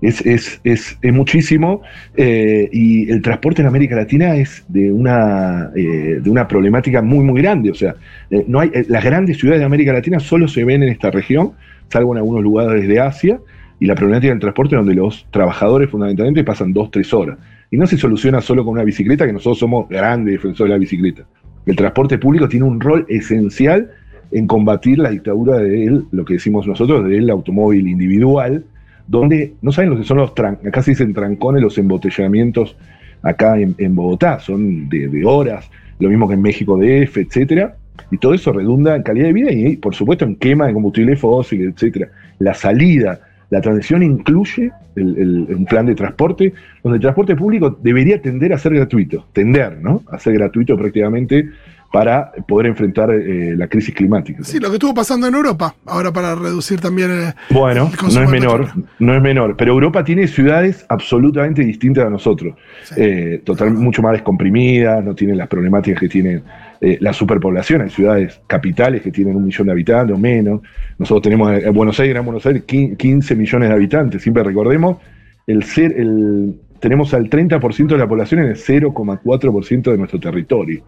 Es, 0.00 0.24
es, 0.24 0.60
es, 0.62 0.96
muchísimo 1.02 1.82
eh, 2.16 2.68
y 2.72 3.10
el 3.10 3.20
transporte 3.20 3.62
en 3.62 3.68
América 3.68 3.96
Latina 3.96 4.36
es 4.36 4.64
de 4.68 4.92
una, 4.92 5.70
eh, 5.74 6.20
de 6.22 6.30
una 6.30 6.46
problemática 6.46 7.02
muy, 7.02 7.24
muy 7.24 7.42
grande. 7.42 7.72
O 7.72 7.74
sea, 7.74 7.96
eh, 8.30 8.44
no 8.46 8.60
hay, 8.60 8.70
las 8.88 9.04
grandes 9.04 9.38
ciudades 9.38 9.60
de 9.60 9.66
América 9.66 9.92
Latina 9.92 10.20
solo 10.20 10.46
se 10.46 10.64
ven 10.64 10.84
en 10.84 10.90
esta 10.90 11.10
región, 11.10 11.52
salvo 11.88 12.12
en 12.12 12.18
algunos 12.18 12.44
lugares 12.44 12.86
de 12.86 13.00
Asia, 13.00 13.40
y 13.80 13.86
la 13.86 13.96
problemática 13.96 14.32
del 14.32 14.40
transporte 14.40 14.76
donde 14.76 14.94
los 14.94 15.26
trabajadores 15.32 15.90
fundamentalmente 15.90 16.44
pasan 16.44 16.72
dos, 16.72 16.92
tres 16.92 17.12
horas. 17.12 17.38
Y 17.70 17.76
no 17.76 17.86
se 17.86 17.96
soluciona 17.96 18.40
solo 18.40 18.64
con 18.64 18.74
una 18.74 18.84
bicicleta, 18.84 19.26
que 19.26 19.32
nosotros 19.32 19.58
somos 19.58 19.88
grandes 19.88 20.34
defensores 20.34 20.70
de 20.70 20.74
la 20.76 20.78
bicicleta. 20.78 21.24
El 21.68 21.76
transporte 21.76 22.16
público 22.16 22.48
tiene 22.48 22.64
un 22.64 22.80
rol 22.80 23.04
esencial 23.10 23.90
en 24.32 24.46
combatir 24.46 24.98
la 24.98 25.10
dictadura 25.10 25.58
de 25.58 25.84
él, 25.84 26.04
lo 26.12 26.24
que 26.24 26.34
decimos 26.34 26.66
nosotros, 26.66 27.06
del 27.06 27.28
automóvil 27.28 27.86
individual, 27.88 28.64
donde 29.06 29.52
no 29.60 29.70
saben 29.70 29.90
lo 29.90 29.98
que 29.98 30.04
son 30.04 30.16
los 30.16 30.34
tran- 30.34 30.66
acá 30.66 30.82
se 30.82 30.92
dicen 30.92 31.12
trancones, 31.12 31.62
los 31.62 31.76
embotellamientos 31.76 32.74
acá 33.22 33.58
en, 33.58 33.94
Bogotá, 33.94 34.38
son 34.38 34.88
de, 34.88 35.08
de 35.08 35.24
horas, 35.26 35.70
lo 35.98 36.08
mismo 36.08 36.26
que 36.26 36.34
en 36.34 36.42
México 36.42 36.78
DF, 36.78 37.18
etcétera, 37.18 37.76
y 38.10 38.16
todo 38.16 38.32
eso 38.32 38.50
redunda 38.50 38.96
en 38.96 39.02
calidad 39.02 39.26
de 39.26 39.32
vida 39.34 39.52
y, 39.52 39.76
por 39.76 39.94
supuesto, 39.94 40.24
en 40.24 40.36
quema 40.36 40.68
de 40.68 40.72
combustible 40.72 41.16
fósil, 41.16 41.72
etcétera. 41.74 42.08
La 42.38 42.54
salida, 42.54 43.20
la 43.50 43.60
transición 43.60 44.02
incluye 44.02 44.70
el- 44.96 45.16
el- 45.18 45.54
un 45.56 45.64
plan 45.64 45.86
de 45.86 45.94
transporte, 45.94 46.52
donde 46.82 46.96
el 46.96 47.00
transporte 47.02 47.34
público 47.36 47.78
debería 47.82 48.20
tender 48.20 48.52
a 48.52 48.58
ser 48.58 48.74
gratuito, 48.74 49.26
tender, 49.32 49.78
¿no? 49.80 50.02
A 50.10 50.18
ser 50.18 50.34
gratuito 50.34 50.76
prácticamente 50.76 51.48
para 51.90 52.30
poder 52.46 52.66
enfrentar 52.66 53.10
eh, 53.10 53.54
la 53.56 53.66
crisis 53.66 53.94
climática. 53.94 54.44
Sí, 54.44 54.58
lo 54.60 54.68
que 54.68 54.74
estuvo 54.74 54.92
pasando 54.92 55.26
en 55.26 55.34
Europa, 55.34 55.74
ahora 55.86 56.12
para 56.12 56.34
reducir 56.34 56.78
también. 56.80 57.10
eh, 57.10 57.32
Bueno, 57.48 57.90
el 58.06 58.14
no 58.14 58.22
es 58.24 58.30
menor, 58.30 58.60
petróleo. 58.66 58.88
no 58.98 59.14
es 59.14 59.22
menor. 59.22 59.56
Pero 59.56 59.72
Europa 59.72 60.04
tiene 60.04 60.26
ciudades 60.26 60.84
absolutamente 60.90 61.62
distintas 61.62 62.04
a 62.04 62.10
nosotros. 62.10 62.54
Sí. 62.84 62.94
Eh, 62.98 63.40
total, 63.42 63.70
mucho 63.72 64.02
más 64.02 64.12
descomprimidas, 64.12 65.02
no 65.02 65.14
tienen 65.14 65.38
las 65.38 65.48
problemáticas 65.48 65.98
que 66.00 66.08
tienen 66.10 66.42
eh, 66.80 66.98
la 67.00 67.12
superpoblación. 67.12 67.82
Hay 67.82 67.90
ciudades 67.90 68.40
capitales 68.46 69.02
que 69.02 69.10
tienen 69.10 69.36
un 69.36 69.44
millón 69.44 69.66
de 69.66 69.72
habitantes 69.72 70.14
o 70.16 70.18
menos. 70.18 70.60
Nosotros 70.98 71.22
tenemos 71.22 71.52
en 71.52 71.72
Buenos 71.72 71.98
Aires, 72.00 72.14
Gran 72.14 72.24
Buenos 72.24 72.46
Aires, 72.46 72.64
quin- 72.66 72.96
15 72.96 73.34
millones 73.34 73.68
de 73.68 73.74
habitantes. 73.74 74.22
Siempre 74.22 74.42
recordemos, 74.42 74.98
el 75.46 75.62
ser, 75.64 75.92
el, 75.98 76.54
tenemos 76.80 77.12
al 77.14 77.28
30% 77.28 77.86
de 77.88 77.98
la 77.98 78.06
población 78.06 78.40
en 78.40 78.46
el 78.50 78.56
0,4% 78.56 79.90
de 79.90 79.98
nuestro 79.98 80.20
territorio. 80.20 80.82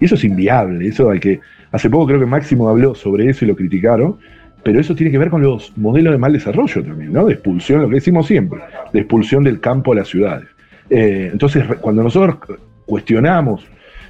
Y 0.00 0.04
eso 0.04 0.14
es 0.16 0.24
inviable. 0.24 0.86
Eso 0.88 1.10
hay 1.10 1.20
que. 1.20 1.40
Hace 1.72 1.88
poco 1.90 2.06
creo 2.06 2.20
que 2.20 2.26
Máximo 2.26 2.68
habló 2.68 2.94
sobre 2.94 3.28
eso 3.30 3.44
y 3.44 3.48
lo 3.48 3.56
criticaron. 3.56 4.16
Pero 4.62 4.80
eso 4.80 4.96
tiene 4.96 5.12
que 5.12 5.18
ver 5.18 5.30
con 5.30 5.42
los 5.42 5.76
modelos 5.78 6.12
de 6.12 6.18
mal 6.18 6.32
desarrollo 6.32 6.82
también, 6.82 7.12
¿no? 7.12 7.26
De 7.26 7.34
expulsión, 7.34 7.82
lo 7.82 7.88
que 7.88 7.94
decimos 7.96 8.26
siempre, 8.26 8.58
de 8.92 8.98
expulsión 8.98 9.44
del 9.44 9.60
campo 9.60 9.92
a 9.92 9.94
las 9.94 10.08
ciudades. 10.08 10.48
Eh, 10.90 11.28
entonces, 11.32 11.64
cuando 11.80 12.02
nosotros 12.02 12.36
cuestionamos 12.84 13.64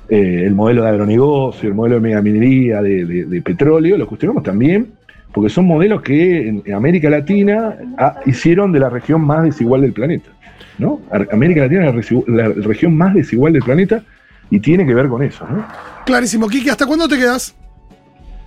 eh, 0.09 0.43
el 0.47 0.55
modelo 0.55 0.83
de 0.85 0.89
agronegocio, 0.91 1.69
el 1.69 1.75
modelo 1.75 1.97
de 1.97 2.01
megaminería, 2.03 2.83
de, 2.83 3.05
de- 3.05 3.25
de 3.25 3.43
petróleo, 3.43 3.97
lo 3.99 4.07
cuestionamos 4.07 4.43
también 4.43 4.89
porque 5.33 5.51
son 5.51 5.67
modelos 5.67 6.01
que 6.01 6.49
en, 6.49 6.63
en 6.65 6.75
América 6.75 7.11
Latina 7.11 7.77
ah, 7.99 8.21
hicieron 8.25 8.73
de 8.73 8.81
la 8.81 8.89
región 8.89 9.21
más 9.21 9.45
desigual 9.45 9.83
del 9.83 9.93
planeta. 9.93 10.31
¿no? 10.79 11.01
América 11.33 11.63
Latina 11.63 11.89
es 11.91 12.11
la, 12.27 12.49
la 12.49 12.55
región 12.55 12.97
más 12.97 13.15
desigual 13.15 13.53
del 13.53 13.63
planeta 13.63 14.03
y 14.51 14.61
tiene 14.61 14.87
que 14.87 14.95
ver 14.95 15.09
con 15.09 15.23
eso. 15.23 15.47
¿no? 15.51 15.67
Clarísimo. 16.07 16.49
Kiki, 16.49 16.71
¿hasta 16.71 16.87
cuándo 16.87 17.07
te 17.09 17.17
quedas? 17.19 17.55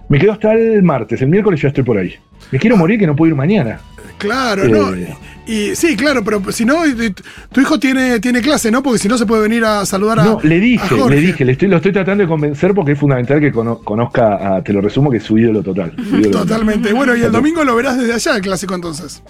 Me 0.07 0.17
quedo 0.17 0.31
hasta 0.31 0.53
el 0.53 0.81
martes, 0.81 1.21
el 1.21 1.27
miércoles 1.29 1.61
ya 1.61 1.67
estoy 1.67 1.83
por 1.83 1.97
ahí. 1.97 2.13
Me 2.51 2.57
quiero 2.57 2.75
morir 2.75 2.97
que 2.99 3.05
no 3.05 3.15
puedo 3.15 3.29
ir 3.29 3.35
mañana. 3.35 3.79
Claro, 4.19 4.63
Eh. 4.65 4.69
no. 4.69 5.17
Y 5.47 5.75
sí, 5.75 5.95
claro, 5.95 6.23
pero 6.23 6.51
si 6.51 6.63
no, 6.63 6.85
y- 6.85 7.11
tu 7.51 7.59
hijo 7.59 7.79
tiene, 7.79 8.19
tiene 8.19 8.39
clase, 8.39 8.69
¿no? 8.69 8.83
Porque 8.83 8.99
si 8.99 9.07
no 9.07 9.17
se 9.17 9.25
puede 9.25 9.41
venir 9.41 9.65
a 9.65 9.83
saludar 9.83 10.19
a. 10.19 10.23
No, 10.23 10.39
le 10.43 10.59
dije, 10.59 10.95
le 11.09 11.15
dije, 11.19 11.43
le 11.43 11.53
estoy, 11.53 11.67
lo 11.69 11.77
estoy 11.77 11.91
tratando 11.91 12.21
de 12.23 12.27
convencer 12.27 12.75
porque 12.75 12.91
es 12.91 12.99
fundamental 12.99 13.39
que 13.39 13.51
cono- 13.51 13.79
conozca, 13.79 14.57
a, 14.57 14.61
te 14.63 14.71
lo 14.73 14.81
resumo, 14.81 15.09
que 15.09 15.17
es 15.17 15.23
su 15.23 15.39
ídolo 15.39 15.63
total. 15.63 15.93
su 15.97 16.01
ídolo 16.17 16.21
total. 16.29 16.47
Totalmente. 16.47 16.93
Bueno, 16.93 17.15
y 17.15 17.21
el 17.23 17.31
domingo 17.31 17.63
lo 17.63 17.75
verás 17.75 17.97
desde 17.97 18.13
allá, 18.13 18.35
el 18.35 18.41
clásico 18.43 18.75
entonces. 18.75 19.23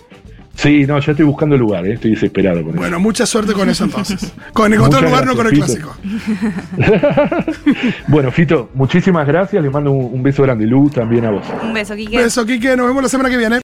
Sí, 0.56 0.86
no, 0.86 1.00
ya 1.00 1.12
estoy 1.14 1.26
buscando 1.26 1.56
lugar, 1.56 1.88
eh, 1.88 1.94
estoy 1.94 2.12
desesperado 2.12 2.62
con 2.66 2.76
Bueno, 2.76 3.00
mucha 3.00 3.26
suerte 3.26 3.54
con 3.54 3.70
eso 3.70 3.86
entonces. 3.86 4.34
Con 4.52 4.74
encontrar 4.74 5.04
lugar, 5.04 5.26
no 5.26 5.34
con 5.34 5.48
el 5.48 5.54
clásico. 5.54 5.96
eso. 6.04 6.90
bueno, 8.10 8.30
Fito, 8.30 8.70
muchísimas 8.74 9.26
gracias, 9.26 9.64
le 9.64 9.70
mando 9.70 9.92
un, 9.92 10.14
un 10.16 10.22
beso 10.22 10.44
grande. 10.44 10.66
Lu, 10.66 10.90
también 10.90 11.24
a 11.26 11.32
vos. 11.32 11.46
Un 11.64 11.74
beso, 11.74 11.96
Quique. 11.96 12.18
Beso, 12.18 12.46
Kike. 12.46 12.76
Nos 12.76 12.88
vemos 12.88 13.04
la 13.04 13.08
semana 13.10 13.30
que 13.30 13.38
viene. 13.38 13.58